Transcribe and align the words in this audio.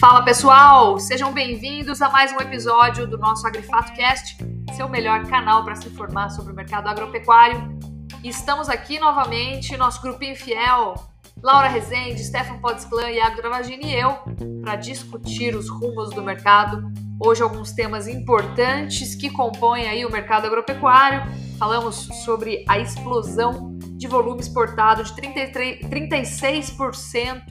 Fala 0.00 0.22
pessoal, 0.22 0.98
sejam 1.00 1.32
bem-vindos 1.32 2.00
a 2.00 2.08
mais 2.08 2.32
um 2.32 2.36
episódio 2.36 3.04
do 3.06 3.18
nosso 3.18 3.44
Agrifato 3.46 3.92
Cast, 3.94 4.36
seu 4.76 4.88
melhor 4.88 5.26
canal 5.26 5.64
para 5.64 5.74
se 5.74 5.88
informar 5.88 6.30
sobre 6.30 6.52
o 6.52 6.54
mercado 6.54 6.88
agropecuário. 6.88 7.76
Estamos 8.22 8.68
aqui 8.68 9.00
novamente, 9.00 9.76
nosso 9.76 10.00
grupinho 10.00 10.36
fiel, 10.36 10.94
Laura 11.42 11.68
Rezende, 11.68 12.24
Stefan 12.24 12.58
Podsclan, 12.58 13.10
Iago 13.10 13.36
Travagini 13.36 13.92
e 13.92 13.94
eu, 13.94 14.18
para 14.62 14.76
discutir 14.76 15.56
os 15.56 15.68
rumos 15.68 16.10
do 16.10 16.22
mercado. 16.22 16.92
Hoje 17.20 17.42
alguns 17.42 17.72
temas 17.72 18.06
importantes 18.06 19.16
que 19.16 19.30
compõem 19.30 19.88
aí 19.88 20.06
o 20.06 20.12
mercado 20.12 20.46
agropecuário. 20.46 21.22
Falamos 21.58 22.08
sobre 22.24 22.64
a 22.68 22.78
explosão 22.78 23.77
de 23.98 24.06
volume 24.06 24.40
exportado 24.40 25.02
de 25.02 25.12
33, 25.14 25.80
36% 25.80 27.42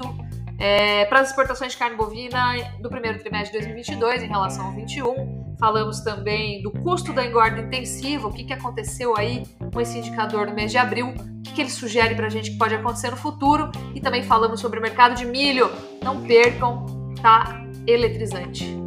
é, 0.58 1.05
para 1.05 1.20
as 1.20 1.30
exportações 1.30 1.73
de 1.73 1.77
carne 1.77 1.95
bovina 1.95 2.55
do 2.81 2.89
primeiro 2.89 3.20
trimestre 3.20 3.52
de 3.59 3.66
2022 3.66 4.23
em 4.23 4.27
relação 4.27 4.66
ao 4.66 4.72
21. 4.72 5.55
Falamos 5.59 5.99
também 6.02 6.62
do 6.62 6.72
custo 6.72 7.12
da 7.13 7.25
engorda 7.25 7.59
intensiva, 7.59 8.27
o 8.27 8.34
que, 8.34 8.44
que 8.44 8.53
aconteceu 8.53 9.16
aí 9.17 9.44
com 9.73 9.81
esse 9.81 9.98
indicador 9.98 10.48
no 10.48 10.53
mês 10.53 10.72
de 10.72 10.77
abril, 10.77 11.09
o 11.09 11.41
que, 11.44 11.53
que 11.53 11.62
ele 11.62 11.70
sugere 11.70 12.16
para 12.16 12.27
a 12.27 12.30
gente 12.30 12.52
que 12.52 12.58
pode 12.58 12.73
acontecer 12.73 13.11
no 13.11 13.17
futuro. 13.17 13.72
E 13.94 14.00
também 14.00 14.23
falamos 14.23 14.59
sobre 14.59 14.80
o 14.80 14.81
mercado 14.81 15.16
de 15.16 15.25
milho. 15.25 15.70
Não 16.02 16.23
percam, 16.23 16.86
tá 17.22 17.61
eletrizante. 17.86 18.77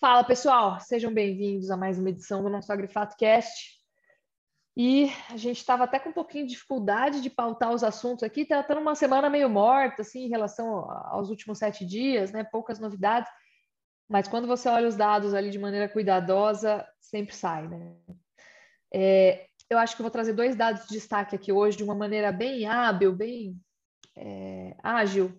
Fala 0.00 0.24
pessoal, 0.24 0.80
sejam 0.80 1.12
bem-vindos 1.12 1.70
a 1.70 1.76
mais 1.76 1.98
uma 1.98 2.08
edição 2.08 2.42
do 2.42 2.48
nosso 2.48 2.72
Agrifato 2.72 3.14
Cast. 3.18 3.78
E 4.74 5.10
a 5.28 5.36
gente 5.36 5.58
estava 5.58 5.84
até 5.84 5.98
com 5.98 6.08
um 6.08 6.12
pouquinho 6.14 6.46
de 6.46 6.54
dificuldade 6.54 7.20
de 7.20 7.28
pautar 7.28 7.70
os 7.70 7.84
assuntos 7.84 8.22
aqui, 8.22 8.40
está 8.40 8.62
tendo 8.62 8.80
uma 8.80 8.94
semana 8.94 9.28
meio 9.28 9.50
morta, 9.50 10.00
assim, 10.00 10.20
em 10.20 10.30
relação 10.30 10.90
aos 10.90 11.28
últimos 11.28 11.58
sete 11.58 11.84
dias, 11.84 12.32
né? 12.32 12.42
Poucas 12.44 12.78
novidades. 12.78 13.30
Mas 14.08 14.26
quando 14.26 14.46
você 14.46 14.70
olha 14.70 14.88
os 14.88 14.96
dados 14.96 15.34
ali 15.34 15.50
de 15.50 15.58
maneira 15.58 15.86
cuidadosa, 15.86 16.82
sempre 16.98 17.34
sai, 17.34 17.68
né? 17.68 17.94
É, 18.94 19.48
eu 19.68 19.76
acho 19.76 19.94
que 19.94 20.00
eu 20.00 20.04
vou 20.04 20.10
trazer 20.10 20.32
dois 20.32 20.56
dados 20.56 20.86
de 20.86 20.94
destaque 20.94 21.36
aqui 21.36 21.52
hoje, 21.52 21.76
de 21.76 21.84
uma 21.84 21.94
maneira 21.94 22.32
bem 22.32 22.66
hábil, 22.66 23.14
bem 23.14 23.54
é, 24.16 24.74
ágil. 24.82 25.38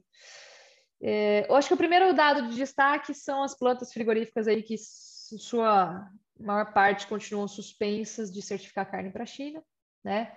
É, 1.01 1.49
eu 1.49 1.55
acho 1.55 1.67
que 1.67 1.73
o 1.73 1.77
primeiro 1.77 2.13
dado 2.13 2.47
de 2.47 2.55
destaque 2.55 3.13
são 3.13 3.43
as 3.43 3.57
plantas 3.57 3.91
frigoríficas 3.91 4.47
aí 4.47 4.61
que 4.61 4.75
sua 4.77 6.07
maior 6.39 6.73
parte 6.73 7.07
continuam 7.07 7.47
suspensas 7.47 8.31
de 8.31 8.41
certificar 8.41 8.89
carne 8.89 9.11
para 9.11 9.23
a 9.23 9.27
China, 9.27 9.63
né? 10.03 10.35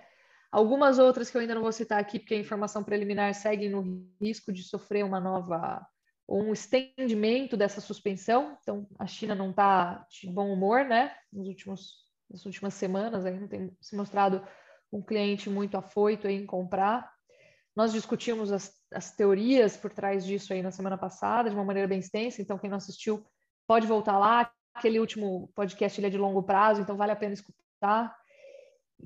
Algumas 0.51 0.99
outras 0.99 1.29
que 1.29 1.35
eu 1.35 1.41
ainda 1.41 1.55
não 1.55 1.63
vou 1.63 1.71
citar 1.71 1.99
aqui, 1.99 2.17
porque 2.17 2.33
a 2.33 2.39
informação 2.39 2.83
preliminar 2.83 3.33
segue 3.33 3.67
no 3.67 4.07
risco 4.21 4.53
de 4.53 4.63
sofrer 4.63 5.03
uma 5.03 5.19
nova 5.19 5.85
um 6.27 6.53
estendimento 6.53 7.55
dessa 7.55 7.79
suspensão. 7.79 8.57
Então, 8.61 8.87
a 8.97 9.05
China 9.05 9.35
não 9.35 9.51
está 9.51 10.05
de 10.09 10.27
bom 10.27 10.51
humor, 10.51 10.83
né? 10.83 11.15
Nos 11.31 11.47
últimos, 11.47 12.05
nas 12.29 12.45
últimas 12.45 12.73
semanas, 12.73 13.25
ainda 13.25 13.47
tem 13.47 13.75
se 13.79 13.95
mostrado 13.95 14.45
um 14.91 15.01
cliente 15.01 15.49
muito 15.49 15.77
afoito 15.77 16.27
em 16.27 16.45
comprar. 16.45 17.13
Nós 17.75 17.91
discutimos 17.91 18.51
as, 18.51 18.71
as 18.93 19.15
teorias 19.15 19.75
por 19.75 19.91
trás 19.91 20.25
disso 20.25 20.53
aí 20.53 20.61
na 20.61 20.71
semana 20.71 20.97
passada, 20.97 21.49
de 21.49 21.55
uma 21.55 21.65
maneira 21.65 21.87
bem 21.87 21.99
extensa. 21.99 22.41
Então, 22.41 22.57
quem 22.57 22.69
não 22.69 22.77
assistiu 22.77 23.25
pode 23.67 23.85
voltar 23.85 24.17
lá 24.17 24.49
aquele 24.73 24.99
último 24.99 25.49
podcast 25.55 25.99
ele 25.99 26.07
é 26.07 26.09
de 26.09 26.17
longo 26.17 26.43
prazo, 26.43 26.81
então 26.81 26.97
vale 26.97 27.11
a 27.11 27.15
pena 27.15 27.33
escutar. 27.33 28.15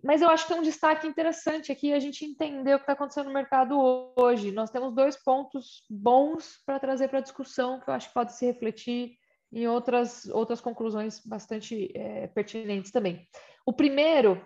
Mas 0.03 0.21
eu 0.21 0.29
acho 0.29 0.45
que 0.45 0.53
tem 0.53 0.59
um 0.59 0.65
destaque 0.65 1.07
interessante 1.07 1.71
aqui 1.71 1.93
a 1.93 1.99
gente 1.99 2.25
entender 2.25 2.73
o 2.73 2.77
que 2.77 2.83
está 2.83 2.93
acontecendo 2.93 3.27
no 3.27 3.33
mercado 3.33 4.13
hoje. 4.15 4.51
Nós 4.51 4.69
temos 4.69 4.93
dois 4.93 5.15
pontos 5.17 5.83
bons 5.89 6.61
para 6.65 6.79
trazer 6.79 7.07
para 7.07 7.19
a 7.19 7.23
discussão 7.23 7.79
que 7.79 7.89
eu 7.89 7.93
acho 7.93 8.07
que 8.07 8.13
pode 8.13 8.33
se 8.33 8.45
refletir 8.45 9.13
em 9.51 9.67
outras, 9.67 10.25
outras 10.27 10.61
conclusões 10.61 11.19
bastante 11.25 11.91
é, 11.95 12.27
pertinentes 12.27 12.91
também. 12.91 13.27
O 13.65 13.73
primeiro 13.73 14.43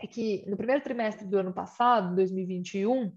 é 0.00 0.06
que 0.06 0.44
no 0.48 0.56
primeiro 0.56 0.82
trimestre 0.82 1.26
do 1.26 1.38
ano 1.38 1.52
passado, 1.52 2.14
2021, 2.16 3.12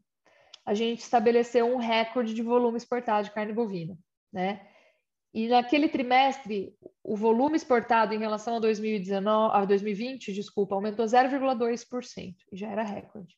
a 0.70 0.76
gente 0.76 1.00
estabeleceu 1.00 1.66
um 1.66 1.78
recorde 1.78 2.32
de 2.32 2.44
volume 2.44 2.78
exportado 2.78 3.24
de 3.24 3.34
carne 3.34 3.52
bovina, 3.52 3.98
né? 4.32 4.68
E 5.34 5.48
naquele 5.48 5.90
trimestre, 5.90 6.78
o 7.04 7.16
volume 7.16 7.56
exportado 7.56 8.14
em 8.14 8.20
relação 8.20 8.58
a 8.58 8.60
2019, 8.60 9.58
a 9.58 9.66
2020, 9.66 10.32
desculpa, 10.32 10.76
aumentou 10.76 11.08
0,2%, 11.08 12.36
e 12.52 12.56
já 12.56 12.68
era 12.68 12.84
recorde. 12.84 13.36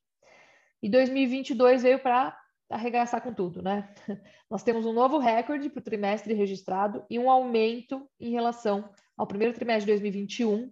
E 0.84 0.90
2022 0.90 1.84
veio 1.84 2.00
para 2.00 2.38
arregaçar 2.70 3.24
com 3.24 3.34
tudo, 3.34 3.62
né? 3.62 3.96
Nós 4.52 4.62
temos 4.62 4.86
um 4.86 4.92
novo 4.92 5.18
recorde 5.18 5.70
para 5.70 5.80
o 5.80 5.84
trimestre 5.84 6.34
registrado 6.34 7.06
e 7.10 7.18
um 7.18 7.32
aumento 7.32 8.10
em 8.20 8.32
relação 8.32 8.90
ao 9.16 9.26
primeiro 9.26 9.54
trimestre 9.54 9.86
de 9.86 10.02
2021 10.02 10.70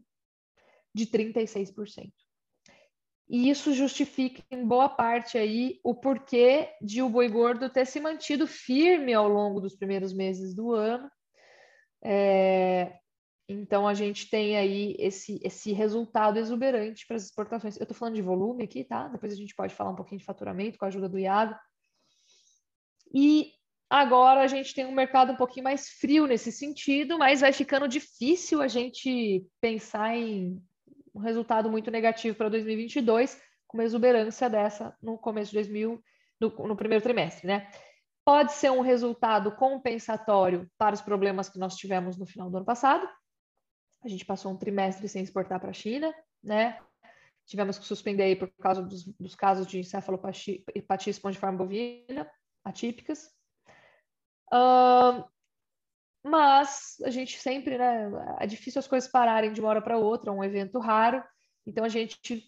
de 0.93 1.05
36%. 1.05 2.11
E 3.29 3.47
isso 3.47 3.73
justifica 3.73 4.41
em 4.49 4.65
boa 4.65 4.89
parte 4.89 5.37
aí 5.37 5.79
o 5.83 5.93
porquê 5.93 6.73
de 6.81 7.03
o 7.03 7.09
boi 7.09 7.29
gordo 7.29 7.69
ter 7.69 7.85
se 7.85 7.99
mantido 7.99 8.47
firme 8.47 9.13
ao 9.13 9.27
longo 9.29 9.61
dos 9.61 9.75
primeiros 9.75 10.11
meses 10.11 10.55
do 10.55 10.73
ano. 10.73 11.09
É, 12.03 12.97
então 13.47 13.87
a 13.87 13.93
gente 13.93 14.29
tem 14.31 14.57
aí 14.57 14.95
esse, 14.97 15.39
esse 15.43 15.71
resultado 15.73 16.39
exuberante 16.39 17.05
para 17.05 17.17
as 17.17 17.25
exportações. 17.25 17.77
Eu 17.77 17.83
estou 17.83 17.95
falando 17.95 18.15
de 18.15 18.21
volume 18.21 18.63
aqui, 18.63 18.83
tá? 18.83 19.07
Depois 19.07 19.31
a 19.31 19.35
gente 19.35 19.53
pode 19.53 19.75
falar 19.75 19.91
um 19.91 19.95
pouquinho 19.95 20.19
de 20.19 20.25
faturamento 20.25 20.79
com 20.79 20.85
a 20.85 20.87
ajuda 20.87 21.07
do 21.07 21.19
Iago. 21.19 21.55
E 23.13 23.51
agora 23.87 24.41
a 24.41 24.47
gente 24.47 24.73
tem 24.73 24.87
um 24.87 24.91
mercado 24.91 25.33
um 25.33 25.35
pouquinho 25.35 25.65
mais 25.65 25.87
frio 25.87 26.25
nesse 26.25 26.51
sentido, 26.51 27.19
mas 27.19 27.41
vai 27.41 27.53
ficando 27.53 27.87
difícil 27.87 28.59
a 28.59 28.67
gente 28.67 29.45
pensar 29.61 30.15
em 30.15 30.59
um 31.19 31.21
resultado 31.21 31.69
muito 31.69 31.91
negativo 31.91 32.35
para 32.35 32.49
2022, 32.49 33.39
com 33.67 33.77
uma 33.77 33.83
exuberância 33.83 34.49
dessa 34.49 34.95
no 35.01 35.17
começo 35.17 35.51
de 35.51 35.57
2000, 35.57 36.01
no, 36.39 36.49
no 36.67 36.75
primeiro 36.75 37.03
trimestre, 37.03 37.45
né? 37.45 37.69
Pode 38.25 38.53
ser 38.53 38.71
um 38.71 38.81
resultado 38.81 39.51
compensatório 39.55 40.69
para 40.77 40.95
os 40.95 41.01
problemas 41.01 41.49
que 41.49 41.59
nós 41.59 41.75
tivemos 41.75 42.17
no 42.17 42.25
final 42.25 42.49
do 42.49 42.57
ano 42.57 42.65
passado. 42.65 43.07
A 44.03 44.07
gente 44.07 44.25
passou 44.25 44.51
um 44.51 44.57
trimestre 44.57 45.07
sem 45.09 45.21
exportar 45.23 45.59
para 45.59 45.71
a 45.71 45.73
China, 45.73 46.13
né? 46.43 46.79
Tivemos 47.45 47.77
que 47.77 47.85
suspender 47.85 48.23
aí 48.23 48.35
por 48.35 48.49
causa 48.61 48.81
dos, 48.81 49.05
dos 49.05 49.35
casos 49.35 49.67
de 49.67 49.79
encefalopatia 49.79 50.61
espongiforme 51.07 51.57
bovina 51.57 52.29
atípicas. 52.63 53.29
Uh, 54.53 55.25
mas 56.23 56.97
a 57.03 57.09
gente 57.09 57.39
sempre, 57.39 57.77
né? 57.77 58.11
É 58.39 58.47
difícil 58.47 58.79
as 58.79 58.87
coisas 58.87 59.09
pararem 59.09 59.53
de 59.53 59.61
uma 59.61 59.69
hora 59.69 59.81
para 59.81 59.97
outra, 59.97 60.29
é 60.29 60.33
um 60.33 60.43
evento 60.43 60.79
raro, 60.79 61.23
então 61.65 61.83
a 61.83 61.89
gente 61.89 62.43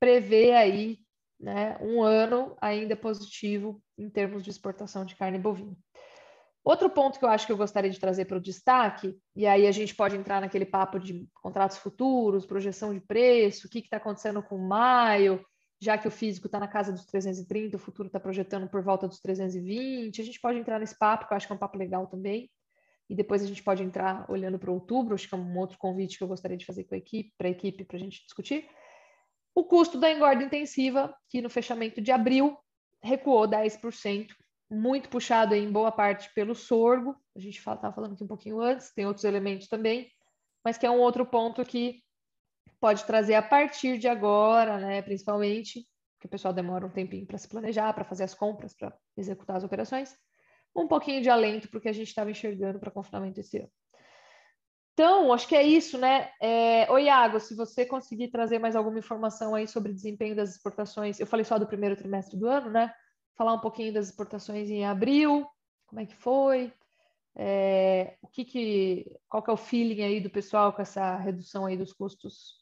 prevê 0.00 0.52
aí 0.52 0.98
né, 1.38 1.78
um 1.80 2.02
ano 2.02 2.56
ainda 2.60 2.96
positivo 2.96 3.82
em 3.96 4.08
termos 4.08 4.42
de 4.42 4.50
exportação 4.50 5.04
de 5.04 5.14
carne 5.14 5.38
bovina. 5.38 5.76
Outro 6.64 6.90
ponto 6.90 7.18
que 7.18 7.24
eu 7.24 7.28
acho 7.28 7.46
que 7.46 7.52
eu 7.52 7.56
gostaria 7.56 7.90
de 7.90 8.00
trazer 8.00 8.24
para 8.24 8.38
o 8.38 8.40
destaque, 8.40 9.16
e 9.36 9.46
aí 9.46 9.68
a 9.68 9.72
gente 9.72 9.94
pode 9.94 10.16
entrar 10.16 10.40
naquele 10.40 10.66
papo 10.66 10.98
de 10.98 11.28
contratos 11.32 11.76
futuros, 11.76 12.44
projeção 12.44 12.92
de 12.92 13.00
preço, 13.00 13.66
o 13.66 13.70
que 13.70 13.78
está 13.78 13.98
acontecendo 13.98 14.42
com 14.42 14.58
maio, 14.58 15.44
já 15.80 15.96
que 15.96 16.08
o 16.08 16.10
físico 16.10 16.46
está 16.46 16.58
na 16.58 16.66
casa 16.66 16.90
dos 16.90 17.04
330, 17.04 17.76
o 17.76 17.78
futuro 17.80 18.08
está 18.08 18.18
projetando 18.18 18.68
por 18.68 18.82
volta 18.82 19.06
dos 19.06 19.20
320, 19.20 20.20
a 20.20 20.24
gente 20.24 20.40
pode 20.40 20.58
entrar 20.58 20.80
nesse 20.80 20.98
papo, 20.98 21.28
que 21.28 21.32
eu 21.32 21.36
acho 21.36 21.46
que 21.46 21.52
é 21.52 21.56
um 21.56 21.58
papo 21.58 21.78
legal 21.78 22.08
também 22.08 22.50
e 23.08 23.14
depois 23.14 23.42
a 23.42 23.46
gente 23.46 23.62
pode 23.62 23.82
entrar 23.82 24.28
olhando 24.30 24.58
para 24.58 24.70
outubro, 24.70 25.14
acho 25.14 25.28
que 25.28 25.34
é 25.34 25.38
um 25.38 25.58
outro 25.58 25.78
convite 25.78 26.18
que 26.18 26.24
eu 26.24 26.28
gostaria 26.28 26.56
de 26.56 26.66
fazer 26.66 26.84
com 26.84 26.94
a 26.94 26.98
equipe, 26.98 27.32
para 27.38 27.48
a 27.48 27.50
equipe, 27.50 27.84
para 27.84 27.96
a 27.96 28.00
gente 28.00 28.24
discutir. 28.24 28.68
O 29.54 29.64
custo 29.64 29.98
da 29.98 30.10
engorda 30.10 30.42
intensiva, 30.42 31.16
que 31.30 31.40
no 31.40 31.48
fechamento 31.48 32.00
de 32.00 32.10
abril 32.10 32.58
recuou 33.02 33.48
10%, 33.48 34.28
muito 34.70 35.08
puxado 35.08 35.54
em 35.54 35.70
boa 35.70 35.92
parte 35.92 36.32
pelo 36.34 36.54
sorgo, 36.54 37.16
a 37.36 37.40
gente 37.40 37.58
estava 37.58 37.92
falando 37.92 38.14
aqui 38.14 38.24
um 38.24 38.28
pouquinho 38.28 38.60
antes, 38.60 38.92
tem 38.92 39.06
outros 39.06 39.24
elementos 39.24 39.68
também, 39.68 40.10
mas 40.64 40.76
que 40.76 40.84
é 40.84 40.90
um 40.90 40.98
outro 40.98 41.24
ponto 41.24 41.64
que 41.64 42.02
pode 42.80 43.04
trazer 43.04 43.34
a 43.34 43.42
partir 43.42 43.98
de 43.98 44.08
agora, 44.08 44.78
né, 44.78 45.00
principalmente, 45.02 45.86
que 46.20 46.26
o 46.26 46.28
pessoal 46.28 46.52
demora 46.52 46.84
um 46.84 46.90
tempinho 46.90 47.26
para 47.26 47.38
se 47.38 47.48
planejar, 47.48 47.92
para 47.92 48.04
fazer 48.04 48.24
as 48.24 48.34
compras, 48.34 48.74
para 48.74 48.92
executar 49.16 49.56
as 49.56 49.64
operações, 49.64 50.16
um 50.82 50.88
pouquinho 50.88 51.22
de 51.22 51.30
alento 51.30 51.68
para 51.68 51.78
o 51.78 51.80
que 51.80 51.88
a 51.88 51.92
gente 51.92 52.08
estava 52.08 52.30
enxergando 52.30 52.78
para 52.78 52.90
confinamento 52.90 53.40
esse 53.40 53.58
ano. 53.58 53.70
Então, 54.92 55.32
acho 55.32 55.46
que 55.46 55.54
é 55.54 55.62
isso, 55.62 55.98
né? 55.98 56.30
É... 56.40 56.90
Oi, 56.90 57.04
Iago, 57.04 57.38
se 57.38 57.54
você 57.54 57.84
conseguir 57.84 58.28
trazer 58.28 58.58
mais 58.58 58.74
alguma 58.74 58.98
informação 58.98 59.54
aí 59.54 59.66
sobre 59.68 59.92
desempenho 59.92 60.34
das 60.34 60.50
exportações, 60.52 61.20
eu 61.20 61.26
falei 61.26 61.44
só 61.44 61.58
do 61.58 61.66
primeiro 61.66 61.96
trimestre 61.96 62.38
do 62.38 62.46
ano, 62.46 62.70
né? 62.70 62.92
Falar 63.36 63.52
um 63.52 63.60
pouquinho 63.60 63.92
das 63.92 64.08
exportações 64.08 64.70
em 64.70 64.86
abril, 64.86 65.46
como 65.86 66.00
é 66.00 66.06
que 66.06 66.16
foi, 66.16 66.72
É, 67.38 68.16
o 68.22 68.28
que 68.28 68.44
que, 68.46 69.12
qual 69.28 69.42
que 69.42 69.50
é 69.50 69.52
o 69.52 69.58
feeling 69.58 70.02
aí 70.02 70.20
do 70.20 70.30
pessoal 70.30 70.72
com 70.72 70.80
essa 70.80 71.16
redução 71.16 71.66
aí 71.66 71.76
dos 71.76 71.92
custos 71.92 72.54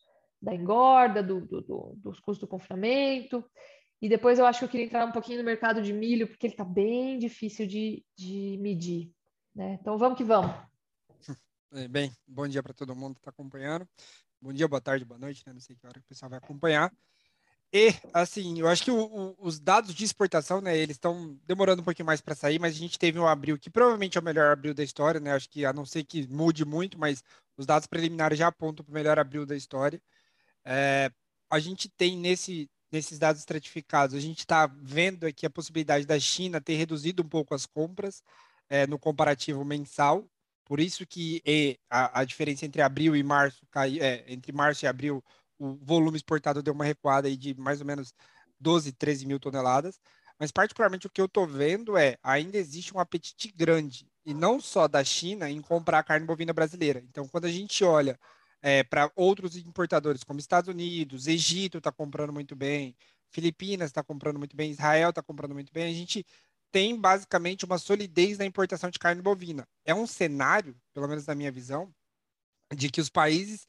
da 0.43 0.53
engorda, 0.53 1.23
do, 1.23 1.41
do, 1.47 1.61
do, 1.61 1.95
dos 1.97 2.19
custos 2.19 2.41
do 2.41 2.49
confinamento? 2.49 3.45
E 4.05 4.09
depois 4.11 4.39
eu 4.39 4.45
acho 4.45 4.59
que 4.59 4.65
eu 4.67 4.69
queria 4.69 4.85
entrar 4.85 5.07
um 5.07 5.13
pouquinho 5.13 5.39
no 5.39 5.45
mercado 5.45 5.81
de 5.81 5.91
milho, 5.91 6.29
porque 6.29 6.47
ele 6.47 6.53
está 6.53 6.63
bem 6.63 7.19
difícil 7.19 7.67
de, 7.67 8.05
de 8.15 8.59
medir. 8.61 9.11
Né? 9.55 9.79
Então 9.81 9.97
vamos 9.97 10.19
que 10.19 10.23
vamos. 10.23 10.55
É, 11.73 11.89
bem, 11.89 12.13
bom 12.29 12.47
dia 12.47 12.63
para 12.63 12.75
todo 12.75 12.95
mundo 12.95 13.15
que 13.15 13.21
está 13.21 13.31
acompanhando. 13.31 13.89
Bom 14.43 14.53
dia, 14.53 14.69
boa 14.69 14.81
tarde, 14.81 15.07
boa 15.07 15.19
noite, 15.19 15.43
né? 15.47 15.55
Não 15.55 15.61
sei 15.61 15.75
que 15.75 15.87
hora 15.87 15.95
que 15.95 16.05
o 16.05 16.09
pessoal 16.09 16.29
vai 16.29 16.39
acompanhar. 16.39 16.93
E, 17.73 17.95
assim, 18.13 18.61
eu 18.61 18.69
acho 18.69 18.85
que 18.85 18.91
o, 18.91 19.05
o, 19.07 19.37
os 19.39 19.59
dados 19.59 19.95
de 19.95 20.05
exportação, 20.05 20.61
né, 20.61 20.77
eles 20.77 20.97
estão 20.97 21.37
demorando 21.47 21.81
um 21.81 21.85
pouquinho 21.85 22.05
mais 22.05 22.21
para 22.21 22.35
sair, 22.35 22.59
mas 22.61 22.75
a 22.75 22.79
gente 22.79 22.99
teve 22.99 23.19
um 23.19 23.27
abril 23.27 23.59
que 23.59 23.71
provavelmente 23.71 24.19
é 24.19 24.21
o 24.21 24.25
melhor 24.25 24.53
abril 24.53 24.75
da 24.75 24.85
história, 24.85 25.19
né? 25.19 25.33
Acho 25.33 25.49
que, 25.49 25.65
a 25.65 25.73
não 25.73 25.87
ser 25.87 26.05
que 26.05 26.29
mude 26.29 26.63
muito, 26.63 26.99
mas 26.99 27.25
os 27.57 27.65
dados 27.65 27.87
preliminares 27.87 28.39
já 28.39 28.49
apontam 28.49 28.85
para 28.85 28.93
o 28.93 28.95
melhor 28.95 29.19
abril 29.19 29.47
da 29.47 29.57
história. 29.57 30.01
É, 30.63 31.11
a 31.51 31.59
gente 31.59 31.89
tem 31.89 32.19
nesse, 32.19 32.71
nesses 32.95 33.19
dados 33.19 33.41
estratificados, 33.41 34.15
a 34.15 34.21
gente 34.21 34.41
está 34.41 34.67
vendo 34.67 35.27
aqui 35.27 35.45
a 35.45 35.51
possibilidade 35.51 36.07
da 36.07 36.19
China 36.19 36.61
ter 36.61 36.75
reduzido 36.75 37.23
um 37.23 37.29
pouco 37.29 37.55
as 37.55 37.67
compras 37.67 38.23
é, 38.69 38.87
no 38.87 38.99
comparativo 38.99 39.65
mensal, 39.65 40.25
por 40.65 40.81
isso 40.81 41.07
que 41.07 41.43
e, 41.45 41.79
a, 41.91 42.21
a, 42.21 42.25
diferença 42.25 42.65
entre 42.65 42.81
abril 42.81 43.15
e 43.15 43.23
março 43.23 43.67
cai, 43.71 43.99
é, 44.01 44.25
entre 44.29 44.53
março 44.53 44.85
e 44.85 44.89
abril 44.89 45.23
o 45.59 45.75
volume 45.83 46.17
exportado 46.17 46.63
deu 46.63 46.73
uma 46.73 46.85
recuada 46.85 47.29
aí 47.29 47.37
de 47.37 47.55
mais 47.55 47.81
ou 47.81 47.87
menos 47.87 48.15
12, 48.59 48.93
13 48.93 49.27
mil 49.27 49.39
toneladas. 49.39 50.01
Mas 50.39 50.51
particularmente 50.51 51.07
o 51.07 51.11
que 51.11 51.21
eu 51.21 51.27
estou 51.27 51.47
vendo 51.47 51.97
é 51.97 52.17
ainda 52.23 52.57
existe 52.57 52.95
um 52.95 52.99
apetite 52.99 53.53
grande 53.55 54.09
e 54.25 54.35
não 54.35 54.61
só 54.61 54.89
da 54.89 55.05
China 55.05 55.51
em 55.51 55.61
comprar 55.61 56.03
carne 56.03 56.27
bovina 56.27 56.53
brasileira. 56.53 57.01
Então, 57.09 57.29
quando 57.29 57.45
a 57.45 57.51
gente 57.51 57.85
olha 57.85 58.19
é, 58.65 58.83
para 58.83 59.13
outros 59.15 59.57
importadores, 59.59 60.25
como 60.25 60.41
Estados 60.41 60.69
Unidos, 60.69 61.27
Egito 61.27 61.77
está 61.77 61.93
comprando 61.93 62.33
muito 62.33 62.57
bem, 62.57 62.97
Filipinas 63.31 63.91
está 63.91 64.03
comprando 64.03 64.39
muito 64.39 64.57
bem, 64.57 64.71
Israel 64.71 65.11
está 65.11 65.23
comprando 65.23 65.53
muito 65.53 65.71
bem, 65.71 65.85
a 65.85 65.95
gente 65.95 66.25
tem 66.73 66.99
basicamente 66.99 67.67
uma 67.67 67.77
solidez 67.77 68.39
na 68.39 68.47
importação 68.47 68.89
de 68.89 68.99
carne 68.99 69.21
bovina. 69.21 69.69
É 69.85 69.95
um 69.95 70.07
cenário, 70.07 70.75
pelo 70.95 71.07
menos 71.07 71.27
na 71.27 71.35
minha 71.35 71.53
visão, 71.53 71.95
de 72.75 72.89
que 72.89 73.03
os 73.03 73.11
países 73.11 73.69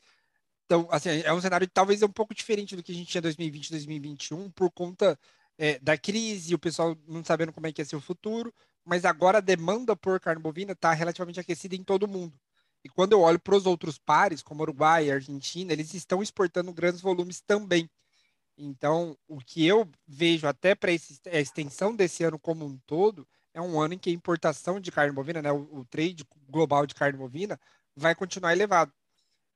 então, 0.65 0.87
assim, 0.89 1.09
é 1.09 1.33
um 1.33 1.41
cenário 1.41 1.67
talvez 1.67 2.01
um 2.01 2.09
pouco 2.09 2.33
diferente 2.33 2.75
do 2.75 2.81
que 2.81 2.91
a 2.91 2.95
gente 2.95 3.09
tinha 3.11 3.19
em 3.19 3.23
2020, 3.23 3.71
2021, 3.71 4.49
por 4.51 4.71
conta 4.71 5.19
é, 5.57 5.77
da 5.79 5.97
crise, 5.97 6.55
o 6.55 6.59
pessoal 6.59 6.97
não 7.07 7.23
sabendo 7.23 7.51
como 7.53 7.67
é 7.67 7.71
que 7.73 7.81
ia 7.81 7.85
ser 7.85 7.97
o 7.97 8.01
futuro, 8.01 8.53
mas 8.83 9.03
agora 9.03 9.39
a 9.39 9.41
demanda 9.41 9.95
por 9.95 10.19
carne 10.21 10.41
bovina 10.41 10.71
está 10.71 10.93
relativamente 10.93 11.39
aquecida 11.39 11.75
em 11.75 11.83
todo 11.83 12.03
o 12.03 12.07
mundo. 12.07 12.39
E 12.85 12.89
quando 12.89 13.13
eu 13.13 13.21
olho 13.21 13.39
para 13.39 13.55
os 13.55 13.65
outros 13.65 13.97
pares, 13.97 14.43
como 14.43 14.61
Uruguai 14.61 15.07
e 15.07 15.11
Argentina, 15.11 15.73
eles 15.73 15.95
estão 15.95 16.21
exportando 16.21 16.71
grandes 16.71 17.01
volumes 17.01 17.41
também. 17.41 17.89
Então, 18.55 19.17
o 19.27 19.39
que 19.39 19.65
eu 19.65 19.89
vejo 20.07 20.45
até 20.45 20.75
para 20.75 20.91
a 20.91 21.39
extensão 21.39 21.95
desse 21.95 22.23
ano 22.23 22.37
como 22.37 22.63
um 22.63 22.77
todo, 22.85 23.27
é 23.55 23.59
um 23.59 23.81
ano 23.81 23.95
em 23.95 23.97
que 23.97 24.11
a 24.11 24.13
importação 24.13 24.79
de 24.79 24.91
carne 24.91 25.11
bovina, 25.11 25.41
né, 25.41 25.51
o, 25.51 25.79
o 25.79 25.85
trade 25.85 26.23
global 26.47 26.85
de 26.85 26.93
carne 26.93 27.17
bovina, 27.17 27.59
vai 27.95 28.13
continuar 28.13 28.53
elevado. 28.53 28.93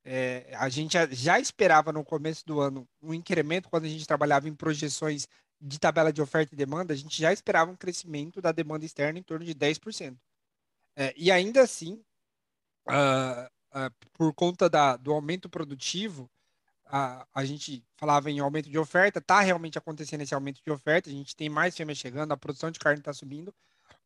É, 0.03 0.51
a 0.55 0.67
gente 0.67 0.97
já 1.11 1.39
esperava 1.39 1.93
no 1.93 2.03
começo 2.03 2.43
do 2.47 2.59
ano 2.59 2.89
um 2.99 3.13
incremento 3.13 3.69
quando 3.69 3.85
a 3.85 3.89
gente 3.89 4.07
trabalhava 4.07 4.49
em 4.49 4.55
projeções 4.55 5.27
de 5.61 5.77
tabela 5.77 6.11
de 6.11 6.19
oferta 6.19 6.55
e 6.55 6.57
demanda, 6.57 6.95
a 6.95 6.97
gente 6.97 7.21
já 7.21 7.31
esperava 7.31 7.69
um 7.69 7.75
crescimento 7.75 8.41
da 8.41 8.51
demanda 8.51 8.85
externa 8.85 9.19
em 9.19 9.23
torno 9.23 9.45
de 9.45 9.53
10%. 9.53 10.17
É, 10.95 11.13
e 11.15 11.29
ainda 11.31 11.61
assim, 11.61 12.03
uh, 12.89 13.79
uh, 13.79 13.91
por 14.13 14.33
conta 14.33 14.69
da, 14.69 14.97
do 14.97 15.13
aumento 15.13 15.49
produtivo, 15.49 16.29
a, 16.85 17.25
a 17.33 17.45
gente 17.45 17.83
falava 17.95 18.31
em 18.31 18.39
aumento 18.39 18.69
de 18.69 18.77
oferta, 18.77 19.19
está 19.19 19.39
realmente 19.41 19.77
acontecendo 19.77 20.21
esse 20.21 20.33
aumento 20.33 20.61
de 20.63 20.71
oferta, 20.71 21.09
a 21.09 21.13
gente 21.13 21.35
tem 21.35 21.47
mais 21.47 21.77
fêmeas 21.77 21.97
chegando, 21.97 22.31
a 22.31 22.37
produção 22.37 22.71
de 22.71 22.79
carne 22.79 22.99
está 22.99 23.13
subindo, 23.13 23.53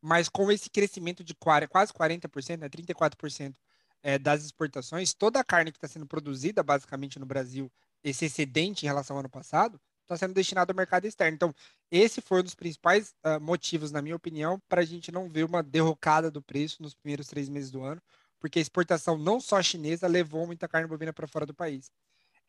mas 0.02 0.28
com 0.28 0.52
esse 0.52 0.70
crescimento 0.70 1.24
de 1.24 1.34
quase 1.34 1.94
40%, 1.94 2.60
né, 2.60 2.70
34% 2.70 3.56
é, 4.04 4.20
das 4.20 4.44
exportações, 4.44 5.14
toda 5.14 5.40
a 5.40 5.44
carne 5.44 5.72
que 5.72 5.78
está 5.78 5.88
sendo 5.88 6.06
produzida 6.06 6.62
basicamente 6.62 7.18
no 7.18 7.26
Brasil, 7.26 7.72
esse 8.04 8.26
excedente 8.26 8.86
em 8.86 8.88
relação 8.88 9.16
ao 9.16 9.22
ano 9.22 9.30
passado, 9.30 9.80
está 10.02 10.18
sendo 10.18 10.34
destinado 10.34 10.72
ao 10.72 10.76
mercado 10.76 11.06
externo. 11.06 11.36
Então, 11.36 11.56
esse 11.90 12.20
foi 12.20 12.42
um 12.42 12.44
dos 12.44 12.56
principais 12.56 13.16
uh, 13.26 13.40
motivos, 13.40 13.92
na 13.92 14.02
minha 14.02 14.16
opinião, 14.16 14.62
para 14.68 14.82
a 14.82 14.86
gente 14.86 15.10
não 15.12 15.30
ver 15.30 15.46
uma 15.46 15.64
derrocada 15.64 16.30
do 16.30 16.42
preço 16.42 16.84
nos 16.84 16.94
primeiros 16.94 17.28
três 17.28 17.48
meses 17.48 17.72
do 17.72 17.82
ano, 17.82 18.02
porque 18.44 18.60
a 18.60 18.62
exportação 18.62 19.18
não 19.18 19.40
só 19.40 19.64
chinesa 19.64 20.06
levou 20.06 20.46
muita 20.46 20.68
carne 20.68 20.86
bovina 20.86 21.14
para 21.14 21.26
fora 21.26 21.46
do 21.46 21.54
país. 21.54 21.90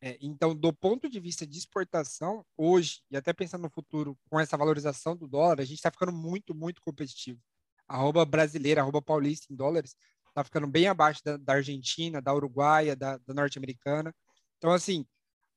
É, 0.01 0.17
então, 0.19 0.53
do 0.53 0.73
ponto 0.73 1.09
de 1.09 1.21
vista 1.21 1.47
de 1.47 1.57
exportação, 1.57 2.45
hoje, 2.57 3.01
e 3.09 3.15
até 3.15 3.31
pensando 3.31 3.61
no 3.61 3.69
futuro, 3.69 4.17
com 4.29 4.37
essa 4.37 4.57
valorização 4.57 5.15
do 5.15 5.25
dólar, 5.25 5.61
a 5.61 5.63
gente 5.63 5.77
está 5.77 5.89
ficando 5.89 6.11
muito, 6.11 6.53
muito 6.53 6.81
competitivo. 6.81 7.39
Arroba 7.87 8.25
brasileira, 8.25 8.81
arroba 8.81 9.01
paulista 9.01 9.47
em 9.49 9.55
dólares, 9.55 9.95
está 10.27 10.43
ficando 10.43 10.67
bem 10.67 10.85
abaixo 10.85 11.21
da, 11.23 11.37
da 11.37 11.53
Argentina, 11.53 12.21
da 12.21 12.35
Uruguaia, 12.35 12.93
da, 12.93 13.17
da 13.19 13.33
norte-americana. 13.33 14.13
Então, 14.57 14.71
assim, 14.71 15.05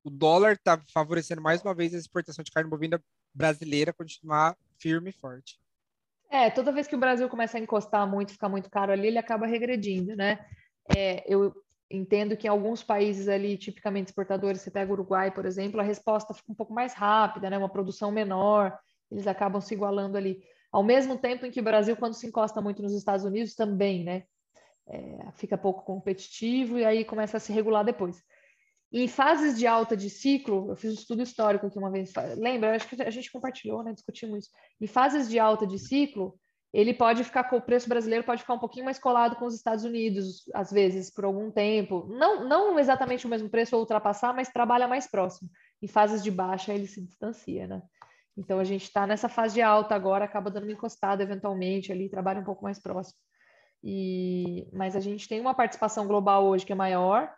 o 0.04 0.08
dólar 0.08 0.52
está 0.52 0.80
favorecendo 0.92 1.42
mais 1.42 1.62
uma 1.62 1.74
vez 1.74 1.92
a 1.92 1.98
exportação 1.98 2.44
de 2.44 2.52
carne 2.52 2.70
bovina 2.70 3.02
brasileira 3.34 3.92
continuar 3.92 4.56
firme 4.78 5.10
e 5.10 5.12
forte. 5.12 5.58
É, 6.30 6.50
toda 6.50 6.72
vez 6.72 6.86
que 6.86 6.94
o 6.94 6.98
Brasil 6.98 7.28
começa 7.28 7.56
a 7.56 7.60
encostar 7.60 8.06
muito, 8.06 8.32
ficar 8.32 8.48
muito 8.48 8.70
caro 8.70 8.92
ali, 8.92 9.08
ele 9.08 9.18
acaba 9.18 9.46
regredindo, 9.46 10.14
né? 10.14 10.38
É, 10.94 11.24
eu 11.32 11.54
entendo 11.90 12.36
que 12.36 12.46
em 12.46 12.50
alguns 12.50 12.82
países 12.82 13.28
ali, 13.28 13.56
tipicamente 13.56 14.08
exportadores, 14.08 14.60
você 14.60 14.70
pega 14.70 14.90
o 14.90 14.94
Uruguai, 14.94 15.30
por 15.32 15.46
exemplo, 15.46 15.80
a 15.80 15.82
resposta 15.82 16.34
fica 16.34 16.52
um 16.52 16.54
pouco 16.54 16.74
mais 16.74 16.92
rápida, 16.92 17.48
né? 17.48 17.56
Uma 17.56 17.68
produção 17.70 18.10
menor, 18.12 18.78
eles 19.10 19.26
acabam 19.26 19.60
se 19.60 19.72
igualando 19.74 20.18
ali. 20.18 20.42
Ao 20.70 20.82
mesmo 20.82 21.16
tempo 21.18 21.46
em 21.46 21.50
que 21.50 21.60
o 21.60 21.64
Brasil, 21.64 21.96
quando 21.96 22.12
se 22.14 22.26
encosta 22.26 22.60
muito 22.60 22.82
nos 22.82 22.92
Estados 22.92 23.24
Unidos, 23.24 23.54
também, 23.54 24.04
né? 24.04 24.24
É, 24.86 25.32
fica 25.32 25.56
pouco 25.56 25.82
competitivo 25.84 26.78
e 26.78 26.84
aí 26.84 27.04
começa 27.04 27.38
a 27.38 27.40
se 27.40 27.52
regular 27.52 27.84
depois. 27.84 28.22
Em 28.90 29.06
fases 29.06 29.58
de 29.58 29.66
alta 29.66 29.96
de 29.96 30.08
ciclo, 30.08 30.70
eu 30.70 30.76
fiz 30.76 30.90
um 30.90 30.94
estudo 30.94 31.22
histórico 31.22 31.66
aqui 31.66 31.78
uma 31.78 31.90
vez, 31.90 32.12
lembra? 32.36 32.74
Acho 32.74 32.88
que 32.88 33.02
a 33.02 33.10
gente 33.10 33.30
compartilhou, 33.30 33.82
né? 33.82 33.92
Discutimos 33.92 34.44
isso. 34.44 34.50
Em 34.80 34.86
fases 34.86 35.28
de 35.28 35.38
alta 35.38 35.66
de 35.66 35.78
ciclo, 35.78 36.38
ele 36.72 36.92
pode 36.94 37.24
ficar 37.24 37.48
o 37.54 37.60
preço 37.62 37.88
brasileiro 37.88 38.24
pode 38.24 38.42
ficar 38.42 38.54
um 38.54 38.58
pouquinho 38.58 38.84
mais 38.84 38.98
colado 38.98 39.36
com 39.36 39.46
os 39.46 39.54
Estados 39.54 39.84
Unidos, 39.84 40.44
às 40.54 40.70
vezes, 40.70 41.12
por 41.12 41.24
algum 41.24 41.50
tempo. 41.50 42.06
Não, 42.10 42.46
não 42.46 42.78
exatamente 42.78 43.26
o 43.26 43.28
mesmo 43.28 43.48
preço 43.48 43.74
ou 43.74 43.80
ultrapassar, 43.80 44.34
mas 44.34 44.48
trabalha 44.48 44.86
mais 44.86 45.06
próximo. 45.06 45.50
Em 45.82 45.88
fases 45.88 46.22
de 46.22 46.30
baixa, 46.30 46.74
ele 46.74 46.86
se 46.86 47.02
distancia, 47.02 47.66
né? 47.66 47.82
Então 48.36 48.58
a 48.58 48.64
gente 48.64 48.84
está 48.84 49.06
nessa 49.06 49.28
fase 49.28 49.54
de 49.54 49.62
alta 49.62 49.94
agora, 49.94 50.24
acaba 50.24 50.50
dando 50.50 50.64
uma 50.64 50.72
encostada 50.72 51.22
eventualmente 51.22 51.90
ali, 51.90 52.08
trabalha 52.08 52.40
um 52.40 52.44
pouco 52.44 52.62
mais 52.62 52.78
próximo. 52.78 53.18
E, 53.82 54.68
mas 54.72 54.94
a 54.94 55.00
gente 55.00 55.28
tem 55.28 55.40
uma 55.40 55.54
participação 55.54 56.06
global 56.06 56.46
hoje 56.46 56.64
que 56.64 56.72
é 56.72 56.76
maior, 56.76 57.32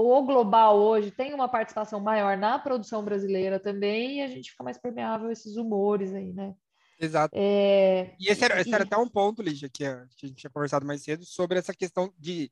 o 0.00 0.22
global 0.22 0.78
hoje 0.78 1.10
tem 1.10 1.34
uma 1.34 1.48
participação 1.48 1.98
maior 1.98 2.36
na 2.36 2.56
produção 2.56 3.02
brasileira 3.02 3.58
também, 3.58 4.18
e 4.18 4.22
a 4.22 4.28
gente 4.28 4.52
fica 4.52 4.62
mais 4.62 4.78
permeável 4.78 5.28
a 5.28 5.32
esses 5.32 5.56
humores 5.56 6.14
aí, 6.14 6.32
né? 6.32 6.54
Exato. 7.00 7.34
É... 7.36 8.14
E 8.18 8.28
esse 8.28 8.44
era, 8.44 8.60
esse 8.60 8.72
era 8.72 8.84
até 8.84 8.96
um 8.96 9.08
ponto, 9.08 9.42
Lígia, 9.42 9.68
que 9.68 9.84
a 9.84 10.06
gente 10.20 10.34
tinha 10.34 10.50
conversado 10.50 10.86
mais 10.86 11.02
cedo, 11.02 11.24
sobre 11.24 11.58
essa 11.58 11.74
questão 11.74 12.12
de. 12.16 12.50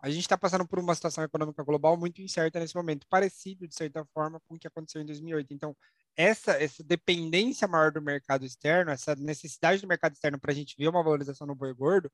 A 0.00 0.08
gente 0.08 0.22
está 0.22 0.38
passando 0.38 0.66
por 0.68 0.78
uma 0.78 0.94
situação 0.94 1.24
econômica 1.24 1.64
global 1.64 1.96
muito 1.96 2.22
incerta 2.22 2.60
nesse 2.60 2.76
momento, 2.76 3.08
parecido, 3.08 3.66
de 3.66 3.74
certa 3.74 4.04
forma, 4.14 4.40
com 4.46 4.54
o 4.54 4.58
que 4.58 4.68
aconteceu 4.68 5.02
em 5.02 5.06
2008. 5.06 5.52
Então, 5.52 5.76
essa, 6.16 6.52
essa 6.52 6.84
dependência 6.84 7.66
maior 7.66 7.90
do 7.90 8.00
mercado 8.00 8.44
externo, 8.44 8.92
essa 8.92 9.16
necessidade 9.16 9.82
do 9.82 9.88
mercado 9.88 10.12
externo 10.12 10.38
para 10.38 10.52
a 10.52 10.54
gente 10.54 10.76
ver 10.78 10.88
uma 10.88 11.02
valorização 11.02 11.44
no 11.44 11.56
boi 11.56 11.74
gordo, 11.74 12.08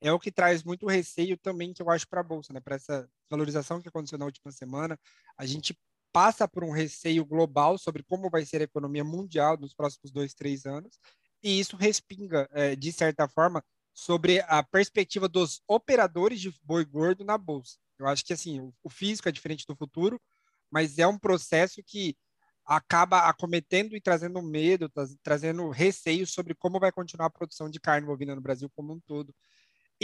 é 0.00 0.12
o 0.12 0.18
que 0.18 0.30
traz 0.30 0.62
muito 0.62 0.86
receio 0.86 1.36
também, 1.36 1.72
que 1.72 1.82
eu 1.82 1.90
acho, 1.90 2.08
para 2.08 2.20
a 2.20 2.24
Bolsa, 2.24 2.52
né? 2.52 2.60
para 2.60 2.76
essa 2.76 3.08
valorização 3.30 3.80
que 3.80 3.88
aconteceu 3.88 4.18
na 4.18 4.26
última 4.26 4.52
semana. 4.52 4.98
A 5.36 5.46
gente 5.46 5.78
passa 6.12 6.46
por 6.46 6.62
um 6.62 6.70
receio 6.70 7.24
global 7.24 7.76
sobre 7.76 8.02
como 8.04 8.30
vai 8.30 8.44
ser 8.44 8.60
a 8.60 8.64
economia 8.64 9.02
mundial 9.02 9.56
nos 9.56 9.74
próximos 9.74 10.12
dois, 10.12 10.34
três 10.34 10.64
anos, 10.64 10.98
e 11.42 11.58
isso 11.58 11.76
respinga, 11.76 12.48
é, 12.52 12.76
de 12.76 12.92
certa 12.92 13.28
forma, 13.28 13.62
sobre 13.92 14.40
a 14.48 14.62
perspectiva 14.62 15.28
dos 15.28 15.62
operadores 15.68 16.40
de 16.40 16.52
boi 16.62 16.84
gordo 16.84 17.24
na 17.24 17.36
Bolsa. 17.36 17.78
Eu 17.98 18.06
acho 18.06 18.24
que, 18.24 18.32
assim, 18.32 18.72
o 18.82 18.90
físico 18.90 19.28
é 19.28 19.32
diferente 19.32 19.66
do 19.66 19.76
futuro, 19.76 20.20
mas 20.70 20.98
é 20.98 21.06
um 21.06 21.18
processo 21.18 21.82
que 21.84 22.16
acaba 22.64 23.28
acometendo 23.28 23.94
e 23.94 24.00
trazendo 24.00 24.42
medo, 24.42 24.90
trazendo 25.22 25.68
receio 25.68 26.26
sobre 26.26 26.54
como 26.54 26.80
vai 26.80 26.90
continuar 26.90 27.26
a 27.26 27.30
produção 27.30 27.68
de 27.68 27.78
carne 27.78 28.06
bovina 28.06 28.34
no 28.34 28.40
Brasil 28.40 28.70
como 28.74 28.94
um 28.94 29.00
todo. 29.00 29.34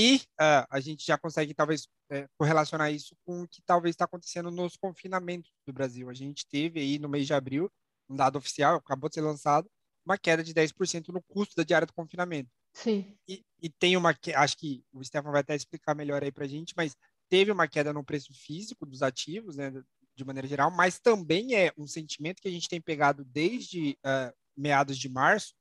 E 0.01 0.17
uh, 0.17 0.65
a 0.71 0.81
gente 0.81 1.05
já 1.07 1.19
consegue, 1.19 1.53
talvez, 1.53 1.87
é, 2.11 2.27
correlacionar 2.39 2.91
isso 2.91 3.15
com 3.23 3.43
o 3.43 3.49
que 3.49 3.61
talvez 3.61 3.93
está 3.93 4.07
acontecendo 4.07 4.51
nos 4.51 4.75
confinamentos 4.75 5.53
do 5.67 5.75
Brasil. 5.75 6.09
A 6.09 6.15
gente 6.15 6.47
teve 6.49 6.81
aí 6.81 6.99
no 6.99 7.07
mês 7.07 7.27
de 7.27 7.35
abril, 7.35 7.71
um 8.09 8.17
dado 8.17 8.39
oficial, 8.39 8.77
acabou 8.77 9.11
de 9.11 9.17
ser 9.17 9.21
lançado, 9.21 9.71
uma 10.03 10.17
queda 10.17 10.43
de 10.43 10.55
10% 10.55 11.09
no 11.09 11.23
custo 11.23 11.55
da 11.55 11.65
diária 11.65 11.87
do 11.87 11.93
confinamento. 11.93 12.49
Sim. 12.73 13.15
E, 13.29 13.45
e 13.61 13.69
tem 13.69 13.95
uma, 13.95 14.17
acho 14.37 14.57
que 14.57 14.83
o 14.91 15.05
Stefan 15.05 15.33
vai 15.33 15.43
até 15.43 15.55
explicar 15.55 15.95
melhor 15.95 16.25
aí 16.25 16.33
para 16.33 16.47
a 16.47 16.49
gente, 16.49 16.73
mas 16.75 16.97
teve 17.29 17.53
uma 17.53 17.69
queda 17.69 17.93
no 17.93 18.03
preço 18.03 18.33
físico 18.33 18.87
dos 18.87 19.03
ativos, 19.03 19.57
né, 19.57 19.71
de 20.17 20.25
maneira 20.25 20.49
geral, 20.49 20.71
mas 20.71 20.99
também 20.99 21.55
é 21.55 21.75
um 21.77 21.87
sentimento 21.87 22.41
que 22.41 22.49
a 22.49 22.51
gente 22.51 22.71
tem 22.71 22.81
pegado 22.81 23.23
desde 23.23 23.99
uh, 23.99 24.35
meados 24.57 24.97
de 24.97 25.11
março, 25.11 25.53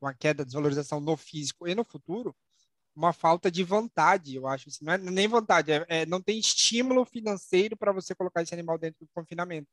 uma 0.00 0.14
queda, 0.14 0.44
desvalorização 0.44 1.00
no 1.00 1.16
físico 1.16 1.66
e 1.66 1.74
no 1.74 1.82
futuro, 1.82 2.32
uma 2.98 3.12
falta 3.12 3.48
de 3.48 3.62
vontade, 3.62 4.34
eu 4.34 4.46
acho. 4.48 4.68
Assim, 4.68 4.84
não 4.84 4.92
é 4.92 4.98
nem 4.98 5.28
vontade, 5.28 5.70
é, 5.70 5.86
é 5.88 6.06
não 6.06 6.20
tem 6.20 6.36
estímulo 6.36 7.04
financeiro 7.04 7.76
para 7.76 7.92
você 7.92 8.12
colocar 8.12 8.42
esse 8.42 8.52
animal 8.52 8.76
dentro 8.76 8.98
do 9.00 9.08
confinamento. 9.14 9.68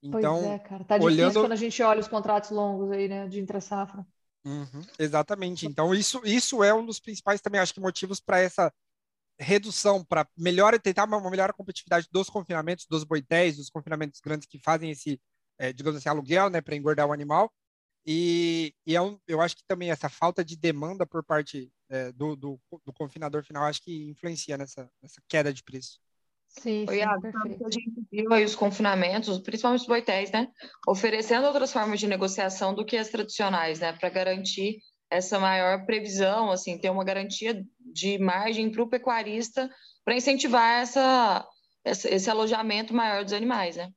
Então, 0.00 0.40
pois 0.40 0.52
é, 0.52 0.58
cara. 0.60 0.84
Tá 0.84 0.96
difícil 0.96 1.24
olhando... 1.24 1.40
quando 1.40 1.52
a 1.52 1.56
gente 1.56 1.82
olha 1.82 2.00
os 2.00 2.06
contratos 2.06 2.50
longos 2.50 2.92
aí, 2.92 3.08
né, 3.08 3.26
de 3.26 3.40
intra-safra. 3.40 4.06
Uhum, 4.44 4.82
exatamente. 4.98 5.66
Então, 5.66 5.92
isso, 5.92 6.22
isso 6.24 6.62
é 6.62 6.72
um 6.72 6.86
dos 6.86 7.00
principais 7.00 7.40
também, 7.40 7.60
acho 7.60 7.74
que, 7.74 7.80
motivos 7.80 8.20
para 8.20 8.38
essa 8.38 8.72
redução, 9.38 10.04
para 10.04 10.26
melhor 10.36 10.78
tentar 10.78 11.04
uma, 11.04 11.16
uma 11.16 11.30
melhor 11.30 11.52
competitividade 11.52 12.06
dos 12.10 12.30
confinamentos, 12.30 12.86
dos 12.86 13.02
boitéis, 13.02 13.56
dos 13.56 13.68
confinamentos 13.68 14.20
grandes 14.20 14.46
que 14.46 14.60
fazem 14.60 14.90
esse, 14.92 15.20
é, 15.58 15.72
digamos 15.72 15.98
assim, 15.98 16.08
aluguel, 16.08 16.48
né, 16.48 16.60
para 16.60 16.76
engordar 16.76 17.08
o 17.08 17.12
animal. 17.12 17.52
E, 18.06 18.72
e 18.86 18.94
é 18.94 19.02
um, 19.02 19.18
eu 19.26 19.40
acho 19.40 19.56
que 19.56 19.64
também 19.66 19.90
essa 19.90 20.08
falta 20.08 20.44
de 20.44 20.56
demanda 20.56 21.04
por 21.04 21.24
parte 21.24 21.70
é, 21.90 22.12
do, 22.12 22.36
do, 22.36 22.60
do, 22.86 22.92
confinador 22.92 23.44
final, 23.44 23.64
acho 23.64 23.82
que 23.82 24.08
influencia 24.08 24.56
nessa, 24.56 24.88
nessa 25.02 25.20
queda 25.28 25.52
de 25.52 25.62
preço. 25.62 25.98
Sim, 26.48 26.86
sim, 26.88 27.02
a 27.02 27.70
gente 27.70 28.06
viu 28.10 28.32
aí 28.32 28.44
os 28.44 28.54
confinamentos, 28.54 29.38
principalmente 29.38 29.82
os 29.82 29.86
boitéis, 29.86 30.30
né, 30.32 30.48
oferecendo 30.86 31.46
outras 31.46 31.72
formas 31.72 32.00
de 32.00 32.06
negociação 32.06 32.74
do 32.74 32.84
que 32.84 32.96
as 32.96 33.08
tradicionais, 33.08 33.80
né, 33.80 33.92
para 33.92 34.08
garantir 34.08 34.78
essa 35.08 35.38
maior 35.38 35.84
previsão, 35.84 36.50
assim, 36.50 36.78
ter 36.78 36.90
uma 36.90 37.04
garantia 37.04 37.64
de 37.80 38.18
margem 38.18 38.70
para 38.70 38.82
o 38.82 38.88
pecuarista 38.88 39.68
para 40.04 40.16
incentivar 40.16 40.82
essa, 40.82 41.46
essa, 41.84 42.08
esse 42.08 42.30
alojamento 42.30 42.94
maior 42.94 43.24
dos 43.24 43.32
animais, 43.32 43.76
né. 43.76 43.90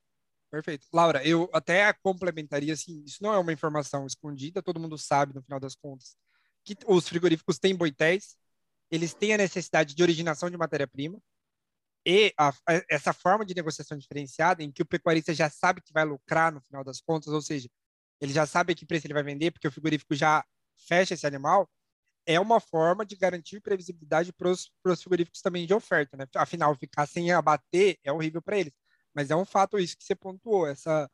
Perfeito. 0.51 0.85
Laura, 0.93 1.25
eu 1.25 1.49
até 1.51 1.91
complementaria 1.93 2.73
assim, 2.73 3.03
isso 3.03 3.17
não 3.21 3.33
é 3.33 3.39
uma 3.39 3.53
informação 3.53 4.05
escondida, 4.05 4.61
todo 4.61 4.79
mundo 4.79 4.97
sabe 4.97 5.33
no 5.33 5.41
final 5.41 5.59
das 5.59 5.75
contas 5.75 6.15
que 6.63 6.75
os 6.87 7.07
frigoríficos 7.07 7.59
têm 7.59 7.75
boitéis, 7.75 8.37
eles 8.89 9.13
têm 9.13 9.33
a 9.33 9.37
necessidade 9.37 9.95
de 9.95 10.03
originação 10.03 10.49
de 10.49 10.57
matéria-prima 10.57 11.19
e 12.05 12.33
a, 12.37 12.49
a, 12.49 12.83
essa 12.89 13.13
forma 13.13 13.45
de 13.45 13.55
negociação 13.55 13.97
diferenciada 13.97 14.61
em 14.61 14.71
que 14.71 14.81
o 14.81 14.85
pecuarista 14.85 15.33
já 15.33 15.49
sabe 15.49 15.81
que 15.81 15.93
vai 15.93 16.03
lucrar 16.05 16.51
no 16.51 16.61
final 16.61 16.83
das 16.83 16.99
contas, 17.01 17.33
ou 17.33 17.41
seja, 17.41 17.69
ele 18.19 18.33
já 18.33 18.45
sabe 18.45 18.75
que 18.75 18.85
preço 18.85 19.07
ele 19.07 19.13
vai 19.13 19.23
vender 19.23 19.51
porque 19.51 19.67
o 19.67 19.71
frigorífico 19.71 20.13
já 20.15 20.43
fecha 20.87 21.13
esse 21.13 21.25
animal, 21.25 21.69
é 22.25 22.39
uma 22.39 22.59
forma 22.59 23.05
de 23.05 23.15
garantir 23.15 23.59
previsibilidade 23.61 24.31
para 24.33 24.49
os 24.49 24.71
frigoríficos 25.01 25.41
também 25.41 25.65
de 25.67 25.73
oferta, 25.73 26.15
né? 26.15 26.25
Afinal, 26.35 26.75
ficar 26.75 27.05
sem 27.05 27.31
abater 27.31 27.97
é 28.03 28.11
horrível 28.11 28.41
para 28.41 28.57
eles. 28.57 28.73
Mas 29.13 29.29
é 29.29 29.35
um 29.35 29.45
fato 29.45 29.77
isso 29.77 29.97
que 29.97 30.03
você 30.03 30.15
pontuou, 30.15 30.67
essa, 30.67 31.09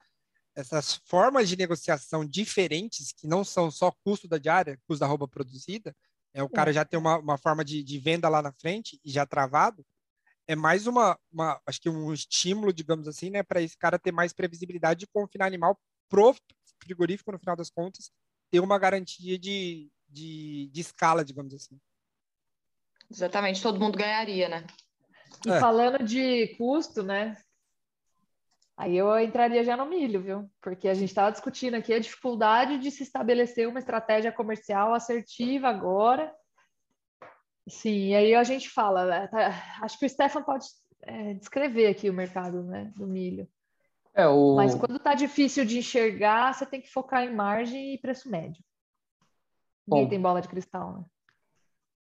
essas 0.59 0.95
formas 1.05 1.47
de 1.47 1.57
negociação 1.57 2.25
diferentes, 2.25 3.11
que 3.11 3.27
não 3.27 3.43
são 3.43 3.71
só 3.71 3.91
custo 4.03 4.27
da 4.27 4.37
diária, 4.37 4.79
custo 4.87 4.99
da 4.99 5.07
roupa 5.07 5.27
produzida, 5.27 5.95
é 6.33 6.43
o 6.43 6.47
é. 6.47 6.49
cara 6.49 6.73
já 6.73 6.85
tem 6.85 6.99
uma, 6.99 7.17
uma 7.17 7.37
forma 7.37 7.63
de, 7.63 7.83
de 7.83 7.99
venda 7.99 8.29
lá 8.29 8.41
na 8.41 8.51
frente 8.51 8.99
e 9.03 9.09
já 9.09 9.25
travado, 9.25 9.85
é 10.47 10.55
mais 10.55 10.87
uma, 10.87 11.17
uma 11.31 11.61
acho 11.65 11.79
que 11.79 11.89
um 11.89 12.11
estímulo, 12.11 12.73
digamos 12.73 13.07
assim, 13.07 13.29
né, 13.29 13.43
para 13.43 13.61
esse 13.61 13.77
cara 13.77 13.99
ter 13.99 14.11
mais 14.11 14.33
previsibilidade 14.33 15.01
de 15.01 15.07
confinar 15.07 15.45
animal 15.45 15.79
pro 16.09 16.35
frigorífico, 16.81 17.31
no 17.31 17.39
final 17.39 17.55
das 17.55 17.69
contas, 17.69 18.11
ter 18.49 18.59
uma 18.59 18.79
garantia 18.79 19.37
de, 19.37 19.91
de, 20.07 20.69
de 20.71 20.81
escala, 20.81 21.23
digamos 21.23 21.53
assim. 21.53 21.79
Exatamente, 23.11 23.61
todo 23.61 23.79
mundo 23.79 23.97
ganharia, 23.97 24.49
né? 24.49 24.65
E 25.45 25.51
é. 25.51 25.59
falando 25.59 26.03
de 26.03 26.55
custo, 26.57 27.03
né? 27.03 27.37
Aí 28.79 28.95
eu 28.95 29.19
entraria 29.19 29.61
já 29.61 29.75
no 29.75 29.85
milho, 29.85 30.21
viu? 30.21 30.49
Porque 30.61 30.87
a 30.87 30.93
gente 30.93 31.09
estava 31.09 31.33
discutindo 31.33 31.73
aqui 31.73 31.93
a 31.93 31.99
dificuldade 31.99 32.77
de 32.77 32.89
se 32.89 33.03
estabelecer 33.03 33.67
uma 33.67 33.79
estratégia 33.79 34.31
comercial 34.31 34.93
assertiva 34.93 35.67
agora. 35.67 36.33
Sim, 37.67 38.07
e 38.07 38.15
aí 38.15 38.33
a 38.33 38.43
gente 38.45 38.69
fala, 38.69 39.05
né? 39.05 39.27
tá, 39.27 39.51
acho 39.81 39.99
que 39.99 40.05
o 40.05 40.09
Stefan 40.09 40.43
pode 40.43 40.65
é, 41.01 41.33
descrever 41.33 41.87
aqui 41.87 42.09
o 42.09 42.13
mercado 42.13 42.63
né, 42.63 42.89
do 42.95 43.05
milho. 43.05 43.49
É, 44.13 44.25
o... 44.29 44.55
Mas 44.55 44.73
quando 44.73 44.95
está 44.95 45.13
difícil 45.13 45.65
de 45.65 45.79
enxergar, 45.79 46.53
você 46.53 46.65
tem 46.65 46.79
que 46.79 46.89
focar 46.89 47.25
em 47.25 47.35
margem 47.35 47.93
e 47.93 47.97
preço 47.97 48.31
médio. 48.31 48.63
Ninguém 49.85 50.05
Bom, 50.05 50.09
tem 50.09 50.21
bola 50.21 50.41
de 50.41 50.47
cristal, 50.47 50.99
né? 50.99 51.05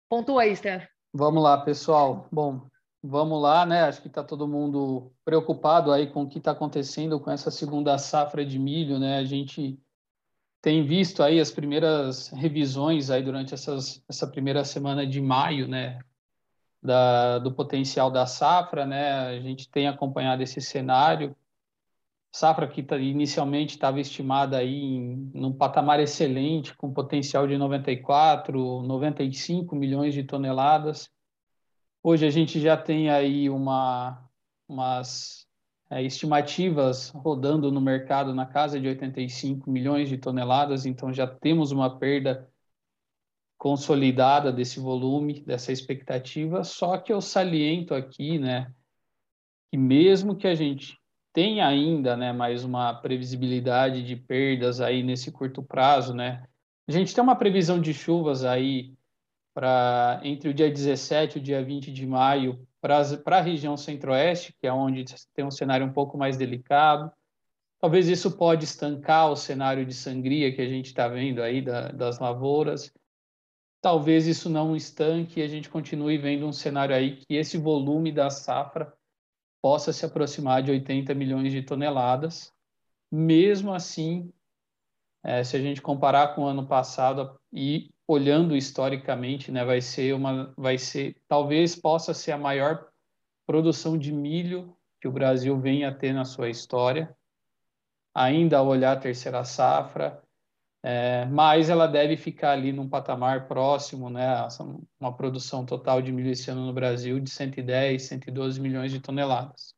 Pontua 0.08 0.42
aí, 0.42 0.54
Stefan. 0.54 0.86
Vamos 1.12 1.42
lá, 1.42 1.58
pessoal. 1.64 2.28
Bom, 2.30 2.68
Vamos 3.10 3.40
lá, 3.40 3.64
né? 3.64 3.84
Acho 3.84 4.02
que 4.02 4.08
está 4.08 4.22
todo 4.22 4.46
mundo 4.46 5.10
preocupado 5.24 5.90
aí 5.90 6.08
com 6.08 6.24
o 6.24 6.28
que 6.28 6.36
está 6.36 6.50
acontecendo 6.50 7.18
com 7.18 7.30
essa 7.30 7.50
segunda 7.50 7.96
safra 7.96 8.44
de 8.44 8.58
milho, 8.58 8.98
né? 8.98 9.16
A 9.16 9.24
gente 9.24 9.80
tem 10.60 10.84
visto 10.84 11.22
aí 11.22 11.40
as 11.40 11.50
primeiras 11.50 12.28
revisões 12.28 13.08
aí 13.08 13.22
durante 13.22 13.54
essas, 13.54 14.04
essa 14.06 14.26
primeira 14.26 14.62
semana 14.62 15.06
de 15.06 15.22
maio, 15.22 15.66
né? 15.66 15.98
Da, 16.82 17.38
do 17.38 17.50
potencial 17.50 18.10
da 18.10 18.26
safra, 18.26 18.84
né? 18.84 19.28
A 19.28 19.40
gente 19.40 19.70
tem 19.70 19.88
acompanhado 19.88 20.42
esse 20.42 20.60
cenário. 20.60 21.34
Safra 22.30 22.68
que 22.68 22.82
tá, 22.82 22.98
inicialmente 22.98 23.76
estava 23.76 23.98
estimada 24.00 24.58
aí 24.58 24.84
em 24.84 25.30
num 25.32 25.52
patamar 25.54 25.98
excelente, 25.98 26.76
com 26.76 26.92
potencial 26.92 27.46
de 27.46 27.56
94, 27.56 28.82
95 28.82 29.74
milhões 29.74 30.12
de 30.12 30.24
toneladas 30.24 31.10
Hoje 32.02 32.26
a 32.26 32.30
gente 32.30 32.60
já 32.60 32.76
tem 32.76 33.10
aí 33.10 33.50
uma, 33.50 34.24
umas 34.68 35.46
é, 35.90 36.02
estimativas 36.02 37.10
rodando 37.10 37.72
no 37.72 37.80
mercado 37.80 38.34
na 38.34 38.46
casa 38.46 38.80
de 38.80 38.86
85 38.86 39.70
milhões 39.70 40.08
de 40.08 40.16
toneladas, 40.16 40.86
então 40.86 41.12
já 41.12 41.26
temos 41.26 41.72
uma 41.72 41.98
perda 41.98 42.48
consolidada 43.56 44.52
desse 44.52 44.78
volume, 44.78 45.40
dessa 45.40 45.72
expectativa, 45.72 46.62
só 46.62 46.96
que 46.98 47.12
eu 47.12 47.20
saliento 47.20 47.92
aqui, 47.92 48.38
né, 48.38 48.72
que 49.70 49.76
mesmo 49.76 50.36
que 50.36 50.46
a 50.46 50.54
gente 50.54 50.96
tenha 51.32 51.66
ainda, 51.66 52.16
né, 52.16 52.32
mais 52.32 52.64
uma 52.64 52.94
previsibilidade 52.94 54.04
de 54.04 54.14
perdas 54.14 54.80
aí 54.80 55.02
nesse 55.02 55.32
curto 55.32 55.62
prazo, 55.62 56.14
né, 56.14 56.46
a 56.86 56.92
gente 56.92 57.12
tem 57.12 57.22
uma 57.22 57.36
previsão 57.36 57.80
de 57.80 57.92
chuvas 57.92 58.44
aí 58.44 58.96
para 59.58 60.20
entre 60.22 60.48
o 60.48 60.54
dia 60.54 60.70
17 60.70 61.36
e 61.36 61.40
o 61.40 61.42
dia 61.42 61.64
20 61.64 61.90
de 61.90 62.06
maio 62.06 62.64
para 62.80 63.38
a 63.38 63.40
região 63.40 63.76
centro-oeste, 63.76 64.54
que 64.56 64.68
é 64.68 64.72
onde 64.72 65.04
tem 65.34 65.44
um 65.44 65.50
cenário 65.50 65.84
um 65.84 65.92
pouco 65.92 66.16
mais 66.16 66.36
delicado. 66.36 67.10
Talvez 67.80 68.06
isso 68.06 68.30
pode 68.36 68.62
estancar 68.62 69.28
o 69.28 69.34
cenário 69.34 69.84
de 69.84 69.92
sangria 69.92 70.54
que 70.54 70.62
a 70.62 70.68
gente 70.68 70.86
está 70.86 71.08
vendo 71.08 71.42
aí 71.42 71.60
da, 71.60 71.88
das 71.88 72.20
lavouras. 72.20 72.92
Talvez 73.80 74.28
isso 74.28 74.48
não 74.48 74.76
estanque 74.76 75.40
e 75.40 75.42
a 75.42 75.48
gente 75.48 75.68
continue 75.68 76.16
vendo 76.18 76.46
um 76.46 76.52
cenário 76.52 76.94
aí 76.94 77.16
que 77.16 77.34
esse 77.34 77.58
volume 77.58 78.12
da 78.12 78.30
safra 78.30 78.94
possa 79.60 79.92
se 79.92 80.06
aproximar 80.06 80.62
de 80.62 80.70
80 80.70 81.12
milhões 81.14 81.50
de 81.50 81.62
toneladas. 81.62 82.52
Mesmo 83.10 83.74
assim, 83.74 84.32
é, 85.22 85.42
se 85.42 85.56
a 85.56 85.60
gente 85.60 85.82
comparar 85.82 86.34
com 86.34 86.42
o 86.42 86.46
ano 86.46 86.66
passado 86.66 87.38
e 87.52 87.90
olhando 88.06 88.56
historicamente, 88.56 89.52
né, 89.52 89.64
vai 89.64 89.80
ser 89.80 90.14
uma, 90.14 90.52
vai 90.56 90.78
ser, 90.78 91.16
talvez 91.28 91.76
possa 91.76 92.14
ser 92.14 92.32
a 92.32 92.38
maior 92.38 92.88
produção 93.46 93.98
de 93.98 94.12
milho 94.12 94.74
que 95.00 95.08
o 95.08 95.12
Brasil 95.12 95.58
venha 95.58 95.88
a 95.88 95.94
ter 95.94 96.12
na 96.12 96.24
sua 96.24 96.48
história. 96.48 97.14
Ainda 98.14 98.58
ao 98.58 98.66
olhar 98.66 98.92
a 98.92 99.00
terceira 99.00 99.44
safra, 99.44 100.22
é, 100.82 101.26
mas 101.26 101.68
ela 101.68 101.86
deve 101.86 102.16
ficar 102.16 102.52
ali 102.52 102.72
num 102.72 102.88
patamar 102.88 103.46
próximo, 103.46 104.08
né, 104.08 104.26
uma 104.98 105.14
produção 105.14 105.66
total 105.66 106.00
de 106.00 106.12
milho 106.12 106.30
esse 106.30 106.50
ano 106.50 106.64
no 106.66 106.72
Brasil 106.72 107.20
de 107.20 107.30
110, 107.30 108.02
112 108.02 108.60
milhões 108.60 108.90
de 108.90 109.00
toneladas. 109.00 109.74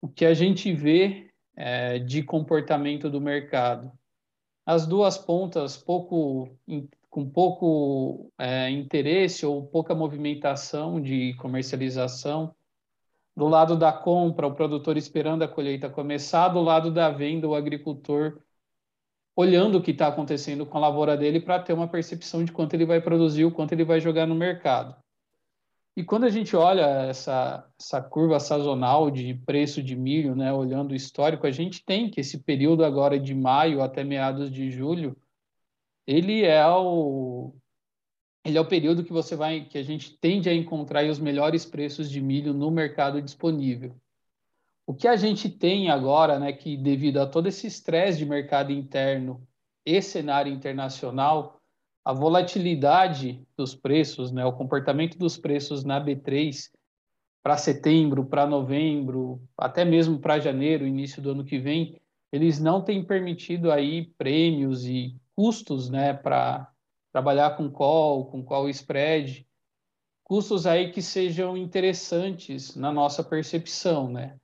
O 0.00 0.08
que 0.08 0.24
a 0.24 0.34
gente 0.34 0.72
vê 0.72 1.30
é, 1.54 1.98
de 1.98 2.22
comportamento 2.22 3.10
do 3.10 3.20
mercado? 3.20 3.92
As 4.70 4.86
duas 4.86 5.18
pontas 5.18 5.76
pouco 5.76 6.48
com 7.10 7.28
pouco 7.28 8.30
é, 8.38 8.70
interesse 8.70 9.44
ou 9.44 9.66
pouca 9.66 9.96
movimentação 9.96 11.00
de 11.00 11.34
comercialização. 11.38 12.54
Do 13.36 13.48
lado 13.48 13.76
da 13.76 13.92
compra, 13.92 14.46
o 14.46 14.54
produtor 14.54 14.96
esperando 14.96 15.42
a 15.42 15.48
colheita 15.48 15.90
começar, 15.90 16.50
do 16.50 16.60
lado 16.60 16.88
da 16.88 17.10
venda, 17.10 17.48
o 17.48 17.54
agricultor 17.56 18.40
olhando 19.34 19.78
o 19.78 19.82
que 19.82 19.90
está 19.90 20.06
acontecendo 20.06 20.64
com 20.64 20.78
a 20.78 20.82
lavoura 20.82 21.16
dele 21.16 21.40
para 21.40 21.58
ter 21.58 21.72
uma 21.72 21.88
percepção 21.88 22.44
de 22.44 22.52
quanto 22.52 22.74
ele 22.74 22.86
vai 22.86 23.00
produzir, 23.00 23.44
o 23.44 23.50
quanto 23.50 23.72
ele 23.72 23.84
vai 23.84 23.98
jogar 24.00 24.24
no 24.24 24.36
mercado. 24.36 24.94
E 25.96 26.04
quando 26.04 26.24
a 26.24 26.30
gente 26.30 26.54
olha 26.56 26.86
essa, 27.08 27.68
essa 27.78 28.00
curva 28.00 28.38
sazonal 28.38 29.10
de 29.10 29.34
preço 29.34 29.82
de 29.82 29.96
milho, 29.96 30.34
né, 30.34 30.52
olhando 30.52 30.92
o 30.92 30.94
histórico, 30.94 31.46
a 31.46 31.50
gente 31.50 31.84
tem 31.84 32.10
que 32.10 32.20
esse 32.20 32.38
período 32.38 32.84
agora 32.84 33.18
de 33.18 33.34
maio 33.34 33.82
até 33.82 34.04
meados 34.04 34.50
de 34.50 34.70
julho 34.70 35.16
ele 36.06 36.44
é 36.44 36.66
o, 36.66 37.54
ele 38.44 38.58
é 38.58 38.60
o 38.60 38.66
período 38.66 39.04
que 39.04 39.12
você 39.12 39.36
vai, 39.36 39.64
que 39.64 39.78
a 39.78 39.82
gente 39.82 40.18
tende 40.18 40.48
a 40.48 40.54
encontrar 40.54 41.04
os 41.04 41.20
melhores 41.20 41.64
preços 41.64 42.10
de 42.10 42.20
milho 42.20 42.52
no 42.52 42.68
mercado 42.68 43.22
disponível. 43.22 43.94
O 44.84 44.92
que 44.92 45.06
a 45.06 45.14
gente 45.14 45.48
tem 45.48 45.88
agora, 45.88 46.36
né, 46.38 46.52
que 46.52 46.76
devido 46.76 47.18
a 47.18 47.26
todo 47.26 47.46
esse 47.46 47.68
estresse 47.68 48.18
de 48.18 48.26
mercado 48.26 48.72
interno 48.72 49.46
e 49.86 50.02
cenário 50.02 50.52
internacional, 50.52 51.59
a 52.04 52.12
volatilidade 52.12 53.42
dos 53.56 53.74
preços, 53.74 54.32
né, 54.32 54.44
o 54.44 54.52
comportamento 54.52 55.18
dos 55.18 55.36
preços 55.36 55.84
na 55.84 56.02
B3 56.02 56.70
para 57.42 57.56
setembro, 57.56 58.24
para 58.24 58.46
novembro, 58.46 59.42
até 59.56 59.84
mesmo 59.84 60.18
para 60.18 60.40
janeiro, 60.40 60.86
início 60.86 61.22
do 61.22 61.30
ano 61.30 61.44
que 61.44 61.58
vem, 61.58 62.00
eles 62.32 62.60
não 62.60 62.82
têm 62.82 63.04
permitido 63.04 63.72
aí 63.72 64.06
prêmios 64.16 64.86
e 64.86 65.16
custos, 65.34 65.88
né, 65.88 66.12
para 66.12 66.70
trabalhar 67.12 67.56
com 67.56 67.70
call, 67.70 68.26
com 68.26 68.42
call 68.42 68.68
spread, 68.68 69.46
custos 70.22 70.66
aí 70.66 70.92
que 70.92 71.02
sejam 71.02 71.56
interessantes 71.56 72.76
na 72.76 72.92
nossa 72.92 73.24
percepção, 73.24 74.08
né? 74.08 74.38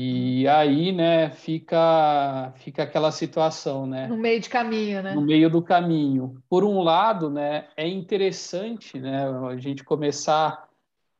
E 0.00 0.46
aí, 0.46 0.92
né, 0.92 1.28
fica 1.28 2.52
fica 2.58 2.84
aquela 2.84 3.10
situação, 3.10 3.84
né? 3.84 4.06
No 4.06 4.16
meio 4.16 4.40
de 4.40 4.48
caminho, 4.48 5.02
né? 5.02 5.12
No 5.12 5.20
meio 5.20 5.50
do 5.50 5.60
caminho. 5.60 6.40
Por 6.48 6.62
um 6.62 6.80
lado, 6.82 7.28
né, 7.28 7.66
é 7.76 7.84
interessante, 7.88 8.96
né, 9.00 9.24
a 9.28 9.56
gente 9.56 9.82
começar 9.82 10.68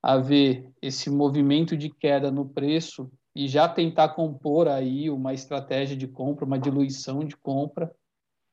a 0.00 0.16
ver 0.16 0.70
esse 0.80 1.11
movimento 1.11 1.76
de 1.76 1.90
queda 1.90 2.30
no 2.30 2.49
preço 2.49 3.11
e 3.35 3.49
já 3.49 3.68
tentar 3.68 4.11
compor 4.11 4.68
aí 4.68 5.11
uma 5.11 5.35
estratégia 5.35 5.97
de 5.97 6.06
compra, 6.06 6.44
uma 6.44 6.56
diluição 6.56 7.25
de 7.25 7.37
compra, 7.37 7.92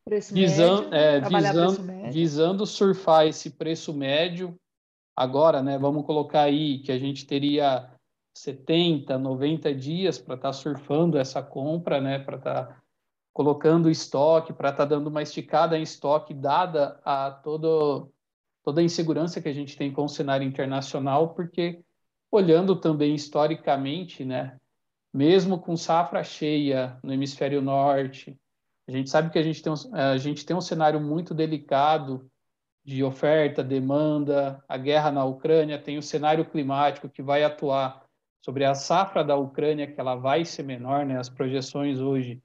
Preço 0.04 0.34
visando, 0.34 0.90
médio, 0.90 0.98
é, 0.98 1.22
visando, 1.22 1.84
médio. 1.84 2.12
visando 2.12 2.66
surfar 2.66 3.28
esse 3.28 3.52
preço 3.52 3.94
médio. 3.94 4.56
Agora, 5.16 5.62
né, 5.62 5.78
vamos 5.78 6.04
colocar 6.04 6.42
aí 6.42 6.80
que 6.80 6.92
a 6.92 6.98
gente 6.98 7.28
teria 7.28 7.95
70, 8.36 9.18
90 9.18 9.74
dias 9.74 10.18
para 10.18 10.36
estar 10.36 10.50
tá 10.50 10.54
surfando 10.54 11.18
essa 11.18 11.42
compra, 11.42 12.02
né, 12.02 12.20
para 12.20 12.38
estar 12.38 12.66
tá 12.66 12.82
colocando 13.32 13.90
estoque, 13.90 14.52
para 14.52 14.70
estar 14.70 14.84
tá 14.84 14.90
dando 14.96 15.08
uma 15.08 15.22
esticada 15.22 15.78
em 15.78 15.82
estoque, 15.82 16.34
dada 16.34 17.00
a 17.04 17.32
todo, 17.32 18.12
toda 18.62 18.82
a 18.82 18.84
insegurança 18.84 19.42
que 19.42 19.48
a 19.48 19.54
gente 19.54 19.78
tem 19.78 19.92
com 19.92 20.04
o 20.04 20.10
cenário 20.10 20.46
internacional, 20.46 21.34
porque 21.34 21.82
olhando 22.30 22.76
também 22.76 23.16
historicamente, 23.16 24.26
né, 24.26 24.60
mesmo 25.14 25.58
com 25.58 25.78
safra 25.78 26.22
cheia 26.22 27.00
no 27.02 27.14
hemisfério 27.14 27.62
norte, 27.62 28.38
a 28.86 28.92
gente 28.92 29.10
sabe 29.10 29.30
que 29.30 29.40
a 29.40 29.44
gente 29.44 29.64
tem 29.64 29.72
um, 29.72 29.96
a 29.96 30.18
gente 30.18 30.46
tem 30.46 30.56
um 30.56 30.62
cenário 30.62 31.00
muito 31.00 31.34
delicado 31.34 32.30
de 32.84 33.02
oferta, 33.04 33.64
demanda, 33.64 34.64
a 34.68 34.78
guerra 34.78 35.10
na 35.10 35.24
Ucrânia, 35.24 35.82
tem 35.82 35.98
o 35.98 36.04
cenário 36.04 36.46
climático 36.46 37.10
que 37.10 37.24
vai 37.24 37.44
atuar 37.44 38.05
sobre 38.46 38.64
a 38.64 38.76
safra 38.76 39.24
da 39.24 39.36
Ucrânia, 39.36 39.88
que 39.88 40.00
ela 40.00 40.14
vai 40.14 40.46
ser 40.46 40.62
menor, 40.62 41.04
né? 41.04 41.18
As 41.18 41.28
projeções 41.28 42.00
hoje 42.00 42.40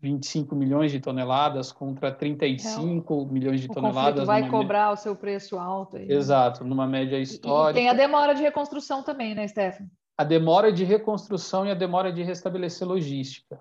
25 0.00 0.52
milhões 0.56 0.90
de 0.90 0.98
toneladas 0.98 1.70
contra 1.70 2.10
35 2.10 3.22
é, 3.22 3.32
milhões 3.32 3.60
de 3.60 3.70
o 3.70 3.72
toneladas. 3.72 4.26
vai 4.26 4.50
cobrar 4.50 4.88
me... 4.88 4.94
o 4.94 4.96
seu 4.96 5.14
preço 5.14 5.56
alto. 5.56 5.96
Aí, 5.96 6.06
né? 6.06 6.14
Exato, 6.16 6.64
numa 6.64 6.88
média 6.88 7.20
histórica. 7.20 7.78
E 7.78 7.82
tem 7.84 7.88
a 7.88 7.92
demora 7.92 8.34
de 8.34 8.42
reconstrução 8.42 9.04
também, 9.04 9.32
né, 9.32 9.46
Stefano? 9.46 9.88
A 10.18 10.24
demora 10.24 10.72
de 10.72 10.82
reconstrução 10.82 11.64
e 11.64 11.70
a 11.70 11.74
demora 11.74 12.12
de 12.12 12.24
restabelecer 12.24 12.86
logística. 12.86 13.60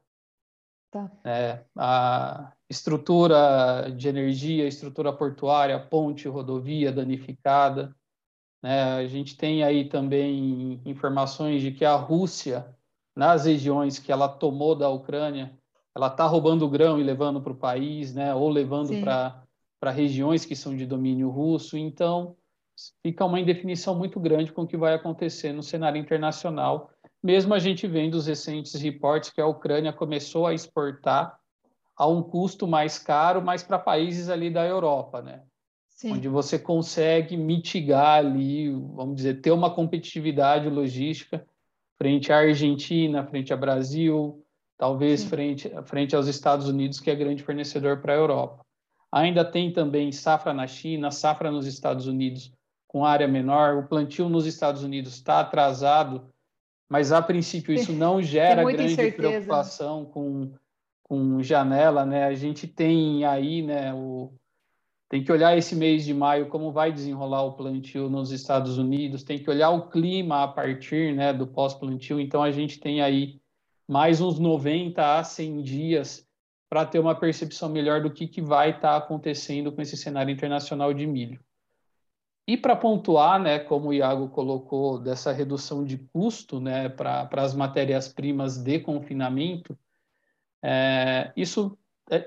Tá. 0.89 1.11
É, 1.23 1.63
a 1.77 2.53
estrutura 2.67 3.93
de 3.95 4.07
energia, 4.07 4.67
estrutura 4.67 5.13
portuária, 5.13 5.79
ponte, 5.79 6.27
rodovia 6.27 6.91
danificada. 6.91 7.95
Né? 8.63 8.81
A 8.81 9.05
gente 9.07 9.35
tem 9.35 9.61
aí 9.61 9.89
também 9.89 10.81
informações 10.85 11.61
de 11.61 11.71
que 11.71 11.83
a 11.83 11.95
Rússia, 11.95 12.65
nas 13.13 13.45
regiões 13.45 13.99
que 13.99 14.11
ela 14.11 14.29
tomou 14.29 14.73
da 14.73 14.89
Ucrânia, 14.89 15.53
ela 15.93 16.07
está 16.07 16.25
roubando 16.25 16.69
grão 16.69 16.97
e 16.99 17.03
levando 17.03 17.41
para 17.41 17.51
o 17.51 17.57
país, 17.57 18.15
né? 18.15 18.33
ou 18.33 18.49
levando 18.49 18.93
para 19.01 19.91
regiões 19.91 20.45
que 20.45 20.55
são 20.55 20.75
de 20.75 20.85
domínio 20.85 21.29
russo. 21.29 21.77
Então, 21.77 22.37
fica 23.05 23.25
uma 23.25 23.39
indefinição 23.39 23.93
muito 23.93 24.19
grande 24.19 24.51
com 24.51 24.63
o 24.63 24.67
que 24.67 24.77
vai 24.77 24.93
acontecer 24.93 25.51
no 25.51 25.61
cenário 25.61 25.99
internacional, 25.99 26.89
mesmo 27.21 27.53
a 27.53 27.59
gente 27.59 27.85
vendo 27.85 28.15
os 28.15 28.27
recentes 28.27 28.73
reportes 28.73 29.29
que 29.29 29.41
a 29.41 29.45
Ucrânia 29.45 29.93
começou 29.93 30.47
a 30.47 30.53
exportar 30.53 31.37
a 31.95 32.07
um 32.07 32.23
custo 32.23 32.67
mais 32.67 32.97
caro, 32.97 33.41
mas 33.41 33.61
para 33.61 33.77
países 33.77 34.29
ali 34.29 34.49
da 34.49 34.65
Europa, 34.65 35.21
né? 35.21 35.43
Sim. 36.03 36.11
onde 36.11 36.27
você 36.27 36.59
consegue 36.59 37.37
mitigar 37.37 38.17
ali, 38.17 38.69
vamos 38.69 39.15
dizer, 39.15 39.39
ter 39.39 39.51
uma 39.51 39.73
competitividade 39.73 40.67
logística 40.69 41.47
frente 41.95 42.29
à 42.29 42.39
Argentina, 42.39 43.25
frente 43.25 43.53
ao 43.53 43.59
Brasil, 43.59 44.45
talvez 44.77 45.23
frente, 45.23 45.71
frente 45.85 46.13
aos 46.13 46.27
Estados 46.27 46.67
Unidos, 46.67 46.99
que 46.99 47.09
é 47.09 47.15
grande 47.15 47.41
fornecedor 47.41 48.01
para 48.01 48.11
a 48.11 48.17
Europa. 48.17 48.65
Ainda 49.09 49.45
tem 49.45 49.71
também 49.71 50.11
safra 50.11 50.53
na 50.53 50.67
China, 50.67 51.09
safra 51.09 51.49
nos 51.49 51.65
Estados 51.65 52.05
Unidos 52.05 52.51
com 52.85 53.05
área 53.05 53.27
menor, 53.27 53.77
o 53.77 53.87
plantio 53.87 54.27
nos 54.27 54.45
Estados 54.45 54.83
Unidos 54.83 55.13
está 55.13 55.39
atrasado, 55.39 56.29
mas 56.89 57.13
a 57.13 57.21
princípio 57.21 57.73
isso 57.73 57.93
não 57.93 58.19
gera 58.21 58.61
grande 58.61 58.91
incerteza. 58.91 59.15
preocupação 59.15 60.03
com, 60.03 60.51
com 61.01 61.41
janela, 61.41 62.05
né? 62.05 62.25
A 62.25 62.33
gente 62.33 62.67
tem 62.67 63.23
aí, 63.23 63.61
né, 63.61 63.93
o, 63.93 64.33
tem 65.13 65.23
que 65.23 65.31
olhar 65.31 65.55
esse 65.55 65.75
mês 65.75 66.03
de 66.03 66.11
maio 66.11 66.47
como 66.47 66.71
vai 66.71 66.91
desenrolar 66.91 67.43
o 67.43 67.53
plantio 67.53 68.09
nos 68.09 68.31
Estados 68.31 68.79
Unidos, 68.79 69.21
tem 69.21 69.37
que 69.37 69.47
olhar 69.47 69.69
o 69.69 69.87
clima 69.87 70.41
a 70.41 70.47
partir 70.47 71.13
né, 71.13 71.31
do 71.31 71.45
pós-plantio. 71.45 72.19
Então, 72.19 72.41
a 72.41 72.49
gente 72.49 72.79
tem 72.79 72.99
aí 72.99 73.39
mais 73.87 74.19
uns 74.21 74.39
90 74.39 75.19
a 75.19 75.23
100 75.23 75.61
dias 75.61 76.27
para 76.67 76.83
ter 76.83 76.97
uma 76.97 77.13
percepção 77.13 77.69
melhor 77.69 78.01
do 78.01 78.09
que, 78.09 78.27
que 78.27 78.41
vai 78.41 78.71
estar 78.71 78.89
tá 78.89 78.97
acontecendo 78.97 79.71
com 79.71 79.83
esse 79.83 79.95
cenário 79.95 80.33
internacional 80.33 80.91
de 80.91 81.05
milho. 81.05 81.39
E 82.47 82.57
para 82.57 82.75
pontuar, 82.75 83.39
né, 83.39 83.59
como 83.59 83.89
o 83.89 83.93
Iago 83.93 84.29
colocou, 84.29 84.97
dessa 84.97 85.31
redução 85.31 85.85
de 85.85 85.99
custo 86.11 86.59
né, 86.59 86.89
para 86.89 87.29
as 87.33 87.53
matérias-primas 87.53 88.57
de 88.57 88.79
confinamento, 88.79 89.77
é, 90.59 91.31
isso 91.37 91.77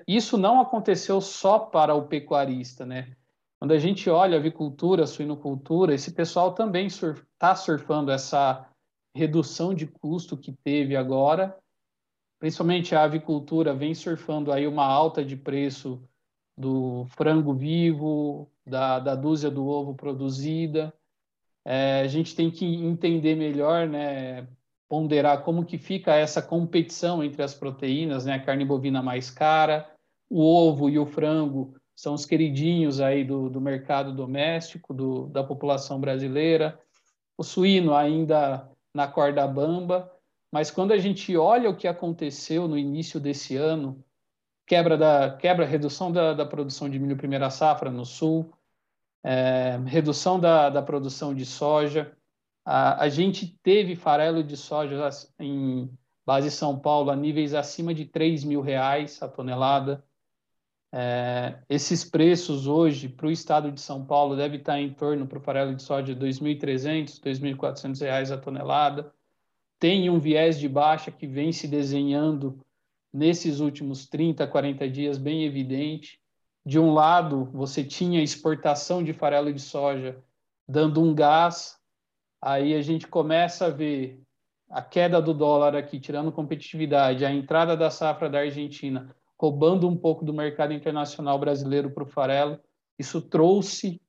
isso 0.06 0.36
não 0.38 0.60
aconteceu 0.60 1.20
só 1.20 1.58
para 1.58 1.94
o 1.94 2.06
pecuarista, 2.06 2.86
né? 2.86 3.16
Quando 3.58 3.72
a 3.72 3.78
gente 3.78 4.08
olha 4.10 4.36
a 4.36 4.40
avicultura, 4.40 5.06
suinocultura, 5.06 5.94
esse 5.94 6.12
pessoal 6.12 6.52
também 6.52 6.86
está 6.86 6.98
surf, 6.98 7.22
tá 7.38 7.54
surfando 7.54 8.10
essa 8.10 8.68
redução 9.14 9.74
de 9.74 9.86
custo 9.86 10.36
que 10.36 10.52
teve 10.52 10.94
agora, 10.94 11.56
principalmente 12.38 12.94
a 12.94 13.02
avicultura 13.02 13.74
vem 13.74 13.94
surfando 13.94 14.52
aí 14.52 14.66
uma 14.66 14.84
alta 14.84 15.24
de 15.24 15.36
preço 15.36 16.02
do 16.56 17.06
frango 17.16 17.54
vivo, 17.54 18.50
da, 18.66 18.98
da 18.98 19.14
dúzia 19.14 19.50
do 19.50 19.66
ovo 19.66 19.94
produzida. 19.94 20.92
É, 21.64 22.00
a 22.00 22.06
gente 22.06 22.36
tem 22.36 22.50
que 22.50 22.64
entender 22.64 23.34
melhor, 23.34 23.88
né, 23.88 24.46
ponderar 24.88 25.42
como 25.42 25.64
que 25.64 25.78
fica 25.78 26.14
essa 26.14 26.40
competição 26.40 27.22
entre 27.22 27.42
as 27.42 27.54
proteínas, 27.54 28.24
né? 28.24 28.34
A 28.34 28.42
carne 28.42 28.64
bovina 28.64 29.02
mais 29.02 29.30
cara, 29.30 29.90
o 30.30 30.42
ovo 30.42 30.88
e 30.88 30.98
o 30.98 31.06
frango 31.06 31.74
são 31.94 32.14
os 32.14 32.26
queridinhos 32.26 33.00
aí 33.00 33.24
do, 33.24 33.48
do 33.48 33.60
mercado 33.60 34.12
doméstico, 34.12 34.92
do, 34.92 35.26
da 35.28 35.42
população 35.42 35.98
brasileira. 35.98 36.78
O 37.38 37.42
suíno 37.42 37.94
ainda 37.94 38.70
na 38.94 39.08
corda 39.08 39.46
bamba, 39.46 40.12
mas 40.52 40.70
quando 40.70 40.92
a 40.92 40.98
gente 40.98 41.36
olha 41.36 41.70
o 41.70 41.76
que 41.76 41.88
aconteceu 41.88 42.68
no 42.68 42.78
início 42.78 43.18
desse 43.18 43.56
ano, 43.56 44.02
quebra 44.66 44.96
da 44.96 45.30
quebra, 45.30 45.64
redução 45.64 46.12
da, 46.12 46.32
da 46.32 46.46
produção 46.46 46.88
de 46.88 46.98
milho 46.98 47.16
primeira 47.16 47.50
safra 47.50 47.90
no 47.90 48.04
sul, 48.04 48.52
é, 49.24 49.78
redução 49.86 50.38
da, 50.38 50.70
da 50.70 50.82
produção 50.82 51.34
de 51.34 51.44
soja, 51.44 52.16
a, 52.66 53.08
gente 53.08 53.46
teve 53.62 53.94
farelo 53.94 54.42
de 54.42 54.56
soja 54.56 55.08
em 55.38 55.88
base 56.26 56.50
São 56.50 56.76
Paulo 56.76 57.12
a 57.12 57.16
níveis 57.16 57.54
acima 57.54 57.94
de 57.94 58.04
3 58.04 58.42
mil 58.42 58.60
reais 58.60 59.22
a 59.22 59.28
tonelada. 59.28 60.04
É, 60.92 61.58
esses 61.68 62.02
preços 62.02 62.66
hoje 62.66 63.08
para 63.08 63.28
o 63.28 63.30
estado 63.30 63.70
de 63.70 63.80
São 63.80 64.04
Paulo 64.04 64.34
deve 64.34 64.56
estar 64.56 64.80
em 64.80 64.92
torno 64.92 65.28
para 65.28 65.38
o 65.38 65.40
farelo 65.40 65.76
de 65.76 65.82
soja 65.82 66.12
de 66.12 66.26
2.300, 66.26 67.20
2.400 67.20 68.00
reais 68.00 68.32
a 68.32 68.38
tonelada. 68.38 69.12
Tem 69.78 70.10
um 70.10 70.18
viés 70.18 70.58
de 70.58 70.68
baixa 70.68 71.12
que 71.12 71.26
vem 71.26 71.52
se 71.52 71.68
desenhando 71.68 72.58
nesses 73.12 73.60
últimos 73.60 74.08
30, 74.08 74.44
40 74.44 74.88
dias 74.88 75.18
bem 75.18 75.44
evidente. 75.44 76.18
De 76.64 76.80
um 76.80 76.92
lado, 76.92 77.44
você 77.52 77.84
tinha 77.84 78.24
exportação 78.24 79.04
de 79.04 79.12
farelo 79.12 79.52
de 79.52 79.60
soja 79.60 80.20
dando 80.66 81.00
um 81.00 81.14
gás 81.14 81.76
aí 82.40 82.74
a 82.74 82.82
gente 82.82 83.06
começa 83.06 83.66
a 83.66 83.70
ver 83.70 84.20
a 84.70 84.82
queda 84.82 85.20
do 85.22 85.32
dólar 85.32 85.76
aqui, 85.76 86.00
tirando 86.00 86.32
competitividade, 86.32 87.24
a 87.24 87.32
entrada 87.32 87.76
da 87.76 87.90
safra 87.90 88.28
da 88.28 88.40
Argentina, 88.40 89.14
roubando 89.38 89.88
um 89.88 89.96
pouco 89.96 90.24
do 90.24 90.34
mercado 90.34 90.72
internacional 90.72 91.38
brasileiro 91.38 91.90
para 91.90 92.04
o 92.04 92.06
farelo. 92.06 92.58
Isso 92.98 93.20
trouxe 93.20 94.00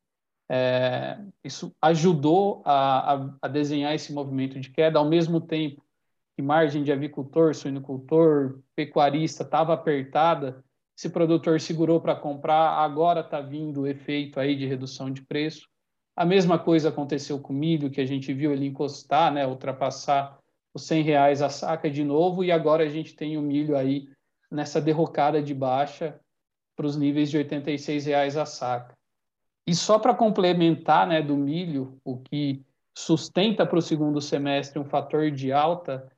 É, 0.50 1.20
isso 1.44 1.76
ajudou 1.82 2.62
a, 2.64 3.16
a, 3.16 3.30
a, 3.42 3.48
desenhar 3.50 3.94
esse 3.94 4.14
movimento 4.14 4.58
de 4.58 4.70
queda, 4.70 4.98
ao 4.98 5.04
mesmo 5.04 5.42
tempo 5.42 5.84
que 6.38 6.42
margem 6.42 6.84
de 6.84 6.92
avicultor, 6.92 7.54
suinocultor, 7.54 8.62
pecuarista 8.74 9.44
estava 9.44 9.74
apertada, 9.74 10.64
esse 10.98 11.10
produtor 11.10 11.60
segurou 11.60 12.00
para 12.00 12.16
comprar, 12.16 12.78
agora 12.82 13.20
está 13.20 13.42
vindo 13.42 13.82
o 13.82 13.88
efeito 13.88 14.40
aí 14.40 14.56
de 14.56 14.66
redução 14.66 15.12
de 15.12 15.22
preço. 15.22 15.68
A 16.18 16.26
mesma 16.26 16.58
coisa 16.58 16.90
aconteceu 16.90 17.40
com 17.40 17.54
o 17.54 17.56
milho, 17.56 17.92
que 17.92 18.02
a 18.02 18.06
gente 18.06 18.34
viu 18.34 18.52
ele 18.52 18.66
encostar, 18.66 19.32
né, 19.32 19.46
ultrapassar 19.46 20.40
os 20.74 20.82
100 20.82 21.04
reais 21.04 21.42
a 21.44 21.50
saca 21.50 21.92
de 21.92 22.04
novo, 22.04 22.44
e 22.44 22.52
agora 22.52 22.84
a 22.84 22.90
gente 22.90 23.16
tem 23.16 23.38
o 23.38 23.42
milho 23.42 23.78
aí 23.78 24.10
nessa 24.50 24.82
derrocada 24.82 25.44
de 25.44 25.54
baixa 25.54 26.20
para 26.76 26.88
os 26.88 26.98
níveis 26.98 27.30
de 27.30 27.38
86 27.38 28.08
reais 28.08 28.36
a 28.36 28.48
saca. 28.48 28.98
E 29.68 29.76
só 29.76 30.00
para 30.00 30.16
complementar 30.16 31.06
né, 31.06 31.22
do 31.22 31.38
milho, 31.38 32.00
o 32.04 32.18
que 32.18 32.66
sustenta 32.96 33.64
para 33.64 33.78
o 33.78 33.82
segundo 33.82 34.20
semestre 34.20 34.80
um 34.80 34.86
fator 34.86 35.30
de 35.30 35.52
alta, 35.52 36.12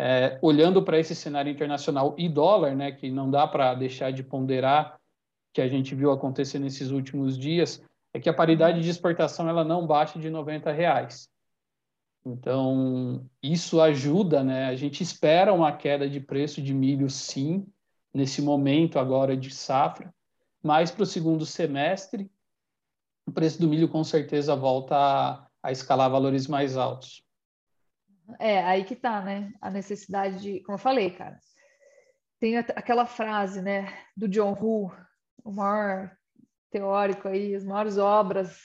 é, 0.00 0.36
olhando 0.42 0.82
para 0.82 0.98
esse 0.98 1.14
cenário 1.14 1.52
internacional 1.52 2.16
e 2.18 2.28
dólar, 2.28 2.74
né, 2.74 2.90
que 2.90 3.08
não 3.08 3.30
dá 3.30 3.46
para 3.46 3.72
deixar 3.74 4.10
de 4.10 4.24
ponderar, 4.24 4.98
que 5.52 5.60
a 5.60 5.68
gente 5.68 5.94
viu 5.94 6.10
acontecer 6.10 6.58
nesses 6.58 6.90
últimos 6.90 7.38
dias, 7.38 7.80
é 8.14 8.20
que 8.20 8.28
a 8.28 8.34
paridade 8.34 8.80
de 8.80 8.88
exportação 8.88 9.48
ela 9.48 9.64
não 9.64 9.86
baixa 9.86 10.18
de 10.18 10.28
90 10.28 10.70
reais. 10.70 11.30
Então, 12.24 13.28
isso 13.42 13.80
ajuda, 13.80 14.44
né? 14.44 14.66
A 14.66 14.76
gente 14.76 15.02
espera 15.02 15.52
uma 15.52 15.76
queda 15.76 16.08
de 16.08 16.20
preço 16.20 16.62
de 16.62 16.72
milho, 16.72 17.10
sim, 17.10 17.66
nesse 18.14 18.40
momento 18.40 18.98
agora 18.98 19.36
de 19.36 19.50
safra, 19.50 20.14
mas 20.62 20.90
para 20.90 21.02
o 21.02 21.06
segundo 21.06 21.44
semestre, 21.44 22.30
o 23.26 23.32
preço 23.32 23.60
do 23.60 23.68
milho 23.68 23.88
com 23.88 24.04
certeza 24.04 24.54
volta 24.54 24.96
a, 24.96 25.46
a 25.62 25.72
escalar 25.72 26.10
valores 26.10 26.46
mais 26.46 26.76
altos. 26.76 27.24
É, 28.38 28.62
aí 28.62 28.84
que 28.84 28.94
tá, 28.94 29.20
né? 29.20 29.52
A 29.60 29.70
necessidade 29.70 30.40
de, 30.40 30.60
como 30.60 30.76
eu 30.76 30.80
falei, 30.80 31.10
cara, 31.10 31.38
tem 32.38 32.56
aquela 32.56 33.06
frase, 33.06 33.60
né, 33.60 33.92
do 34.16 34.28
John 34.28 34.52
Hu, 34.52 34.92
o 35.44 35.52
maior 35.52 36.16
teórico 36.72 37.28
aí, 37.28 37.54
as 37.54 37.64
maiores 37.64 37.98
obras 37.98 38.58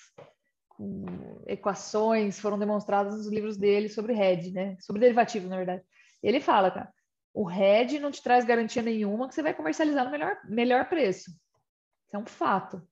equações 1.47 2.39
foram 2.39 2.57
demonstradas 2.57 3.17
nos 3.17 3.27
livros 3.27 3.57
dele 3.57 3.89
sobre 3.89 4.13
hedge, 4.13 4.51
né? 4.51 4.77
Sobre 4.79 5.01
derivativos, 5.01 5.49
na 5.49 5.57
verdade. 5.57 5.83
Ele 6.21 6.39
fala, 6.39 6.71
cara, 6.71 6.93
o 7.33 7.49
hedge 7.49 7.99
não 7.99 8.11
te 8.11 8.21
traz 8.21 8.45
garantia 8.45 8.81
nenhuma 8.81 9.27
que 9.27 9.35
você 9.35 9.43
vai 9.43 9.53
comercializar 9.53 10.05
no 10.05 10.11
melhor, 10.11 10.39
melhor 10.45 10.89
preço. 10.89 11.29
Isso 11.29 12.15
é 12.15 12.17
um 12.17 12.25
fato. 12.25 12.87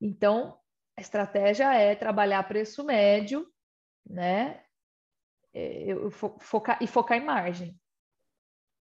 Então, 0.00 0.58
a 0.96 1.00
estratégia 1.00 1.72
é 1.74 1.94
trabalhar 1.94 2.42
preço 2.46 2.84
médio, 2.84 3.46
né? 4.06 4.62
É, 5.52 5.86
focar, 6.40 6.78
e 6.80 6.86
focar 6.86 7.16
em 7.16 7.24
margem. 7.24 7.78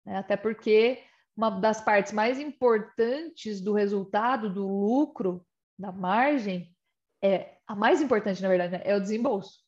Né? 0.05 0.17
Até 0.17 0.37
porque 0.37 1.03
uma 1.37 1.51
das 1.51 1.81
partes 1.81 2.13
mais 2.13 2.39
importantes 2.39 3.61
do 3.61 3.73
resultado, 3.73 4.53
do 4.53 4.67
lucro, 4.67 5.45
da 5.79 5.91
margem, 5.91 6.75
é 7.23 7.57
a 7.67 7.75
mais 7.75 8.01
importante, 8.01 8.43
na 8.43 8.49
verdade, 8.49 8.73
né? 8.73 8.83
é 8.85 8.95
o 8.95 9.01
desembolso. 9.01 9.61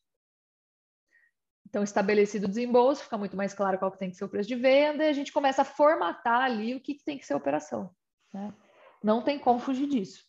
Então, 1.67 1.83
estabelecido 1.83 2.45
o 2.45 2.49
desembolso, 2.49 3.03
fica 3.03 3.17
muito 3.17 3.35
mais 3.35 3.53
claro 3.53 3.77
qual 3.77 3.91
que 3.91 3.97
tem 3.97 4.09
que 4.09 4.15
ser 4.15 4.25
o 4.25 4.29
preço 4.29 4.47
de 4.47 4.55
venda, 4.55 5.03
e 5.03 5.09
a 5.09 5.13
gente 5.13 5.33
começa 5.33 5.63
a 5.63 5.65
formatar 5.65 6.41
ali 6.41 6.75
o 6.75 6.79
que, 6.79 6.95
que 6.95 7.03
tem 7.03 7.17
que 7.17 7.25
ser 7.25 7.33
a 7.33 7.37
operação. 7.37 7.89
Né? 8.33 8.53
Não 9.03 9.21
tem 9.21 9.39
como 9.39 9.59
fugir 9.59 9.87
disso. 9.87 10.23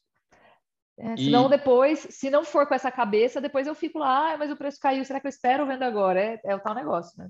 É, 0.98 1.14
e... 1.14 1.24
Senão 1.24 1.48
depois, 1.48 2.00
se 2.10 2.30
não 2.30 2.42
for 2.42 2.66
com 2.66 2.74
essa 2.74 2.90
cabeça, 2.90 3.40
depois 3.40 3.66
eu 3.66 3.74
fico 3.74 3.98
lá, 3.98 4.32
ah, 4.32 4.38
mas 4.38 4.50
o 4.50 4.56
preço 4.56 4.80
caiu, 4.80 5.04
será 5.04 5.20
que 5.20 5.26
eu 5.26 5.30
espero 5.30 5.66
vendo 5.66 5.82
agora? 5.82 6.20
É, 6.20 6.40
é 6.44 6.54
o 6.54 6.60
tal 6.60 6.74
negócio, 6.74 7.12
né? 7.18 7.28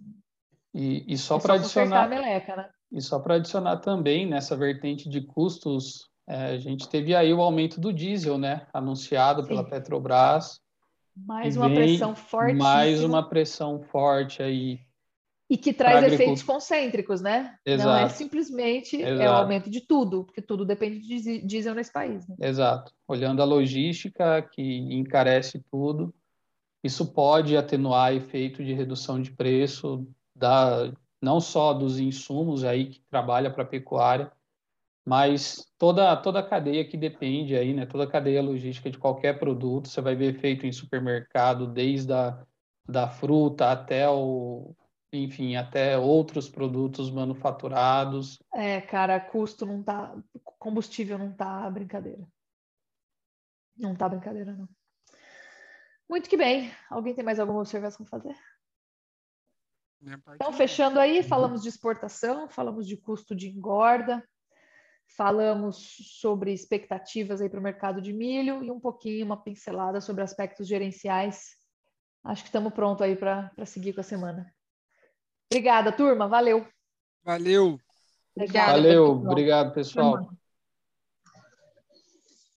E, 0.73 1.13
e 1.13 1.19
só 1.19 1.39
para 1.39 1.55
adicionar... 1.55 2.09
Meleca, 2.09 2.55
né? 2.55 2.71
E 2.93 3.01
só 3.01 3.19
para 3.19 3.35
adicionar 3.35 3.79
também 3.79 4.27
nessa 4.27 4.57
vertente 4.57 5.09
de 5.09 5.21
custos, 5.21 6.09
é, 6.29 6.47
a 6.47 6.59
gente 6.59 6.89
teve 6.89 7.15
aí 7.15 7.33
o 7.33 7.41
aumento 7.41 7.81
do 7.81 7.93
diesel, 7.93 8.39
né? 8.39 8.67
Anunciado 8.73 9.43
Sim. 9.43 9.49
pela 9.49 9.65
Petrobras. 9.65 10.61
Mais 11.17 11.57
uma 11.57 11.71
pressão 11.71 12.15
forte. 12.15 12.55
Mais 12.55 13.03
uma 13.03 13.27
pressão 13.27 13.81
forte 13.81 14.43
aí. 14.43 14.81
E 15.49 15.57
que 15.57 15.73
traz 15.73 16.13
efeitos 16.13 16.43
concêntricos, 16.43 17.21
né? 17.21 17.57
Exato. 17.65 17.89
Não 17.89 17.97
é 17.97 18.09
simplesmente 18.09 18.97
Exato. 18.97 19.23
é 19.23 19.31
o 19.31 19.35
aumento 19.35 19.71
de 19.71 19.81
tudo, 19.81 20.25
porque 20.25 20.43
tudo 20.43 20.65
depende 20.65 21.01
de 21.01 21.41
diesel 21.47 21.75
nesse 21.75 21.93
país. 21.93 22.27
Né? 22.27 22.35
Exato. 22.41 22.93
Olhando 23.07 23.41
a 23.41 23.45
logística, 23.45 24.43
que 24.43 24.63
encarece 24.93 25.65
tudo, 25.71 26.13
isso 26.83 27.13
pode 27.13 27.57
atenuar 27.57 28.13
efeito 28.13 28.65
de 28.65 28.73
redução 28.73 29.23
de 29.23 29.31
preço 29.31 30.05
da, 30.35 30.93
não 31.21 31.41
só 31.41 31.73
dos 31.73 31.99
insumos 31.99 32.65
aí 32.65 32.87
que 32.91 33.01
trabalha 33.11 33.51
para 33.51 33.63
a 33.63 33.67
pecuária, 33.67 34.31
mas 35.05 35.73
toda, 35.79 36.17
toda 36.17 36.41
a 36.41 36.47
cadeia 36.47 36.85
que 36.85 36.97
depende 36.97 37.57
aí, 37.57 37.73
né? 37.73 37.87
Toda 37.87 38.05
a 38.05 38.11
cadeia 38.11 38.43
logística 38.43 38.91
de 38.91 38.99
qualquer 38.99 39.39
produto, 39.39 39.89
você 39.89 40.01
vai 40.01 40.17
ver 40.17 40.35
efeito 40.35 40.67
em 40.67 40.73
supermercado, 40.73 41.67
desde 41.67 42.13
a 42.13 42.45
da 42.89 43.09
fruta 43.09 43.73
até 43.73 44.09
o, 44.09 44.75
enfim, 45.13 45.57
até 45.57 45.99
outros 45.99 46.49
produtos 46.49 47.11
manufaturados. 47.11 48.41
É, 48.55 48.81
cara, 48.81 49.19
custo 49.19 49.67
não 49.67 49.83
tá, 49.83 50.17
combustível 50.59 51.19
não 51.19 51.33
tá 51.33 51.69
brincadeira. 51.71 52.27
Não 53.77 53.95
tá 53.95 54.09
brincadeira, 54.09 54.53
não. 54.53 54.69
Muito 56.09 56.31
que 56.31 56.37
bem. 56.37 56.71
Alguém 56.89 57.15
tem 57.15 57.25
mais 57.25 57.41
alguma 57.41 57.61
observação 57.61 58.07
a 58.07 58.09
fazer? 58.09 58.37
Então, 60.35 60.53
fechando 60.53 61.01
aí, 61.01 61.23
falamos 61.23 61.63
de 61.63 61.69
exportação, 61.69 62.49
falamos 62.49 62.87
de 62.87 62.97
custo 62.97 63.35
de 63.35 63.49
engorda, 63.49 64.23
falamos 65.17 65.97
sobre 66.21 66.53
expectativas 66.53 67.41
aí 67.41 67.49
para 67.49 67.61
o 67.61 67.63
mercado 67.63 68.01
de 68.01 68.13
milho 68.13 68.63
e 68.63 68.71
um 68.71 68.79
pouquinho, 68.79 69.25
uma 69.25 69.43
pincelada 69.43 70.01
sobre 70.01 70.23
aspectos 70.23 70.69
gerenciais. 70.69 71.57
Acho 72.23 72.43
que 72.43 72.49
estamos 72.49 72.73
prontos 72.73 73.03
aí 73.03 73.17
para 73.17 73.51
seguir 73.65 73.95
com 73.95 74.01
a 74.01 74.05
semana. 74.05 74.53
Obrigada, 75.51 75.93
turma. 75.93 76.29
Valeu. 76.29 76.67
Valeu. 77.25 77.79
Obrigada, 78.35 78.73
Valeu. 78.73 79.07
Pessoal. 79.07 79.31
Obrigado, 79.31 79.73
pessoal. 79.73 80.37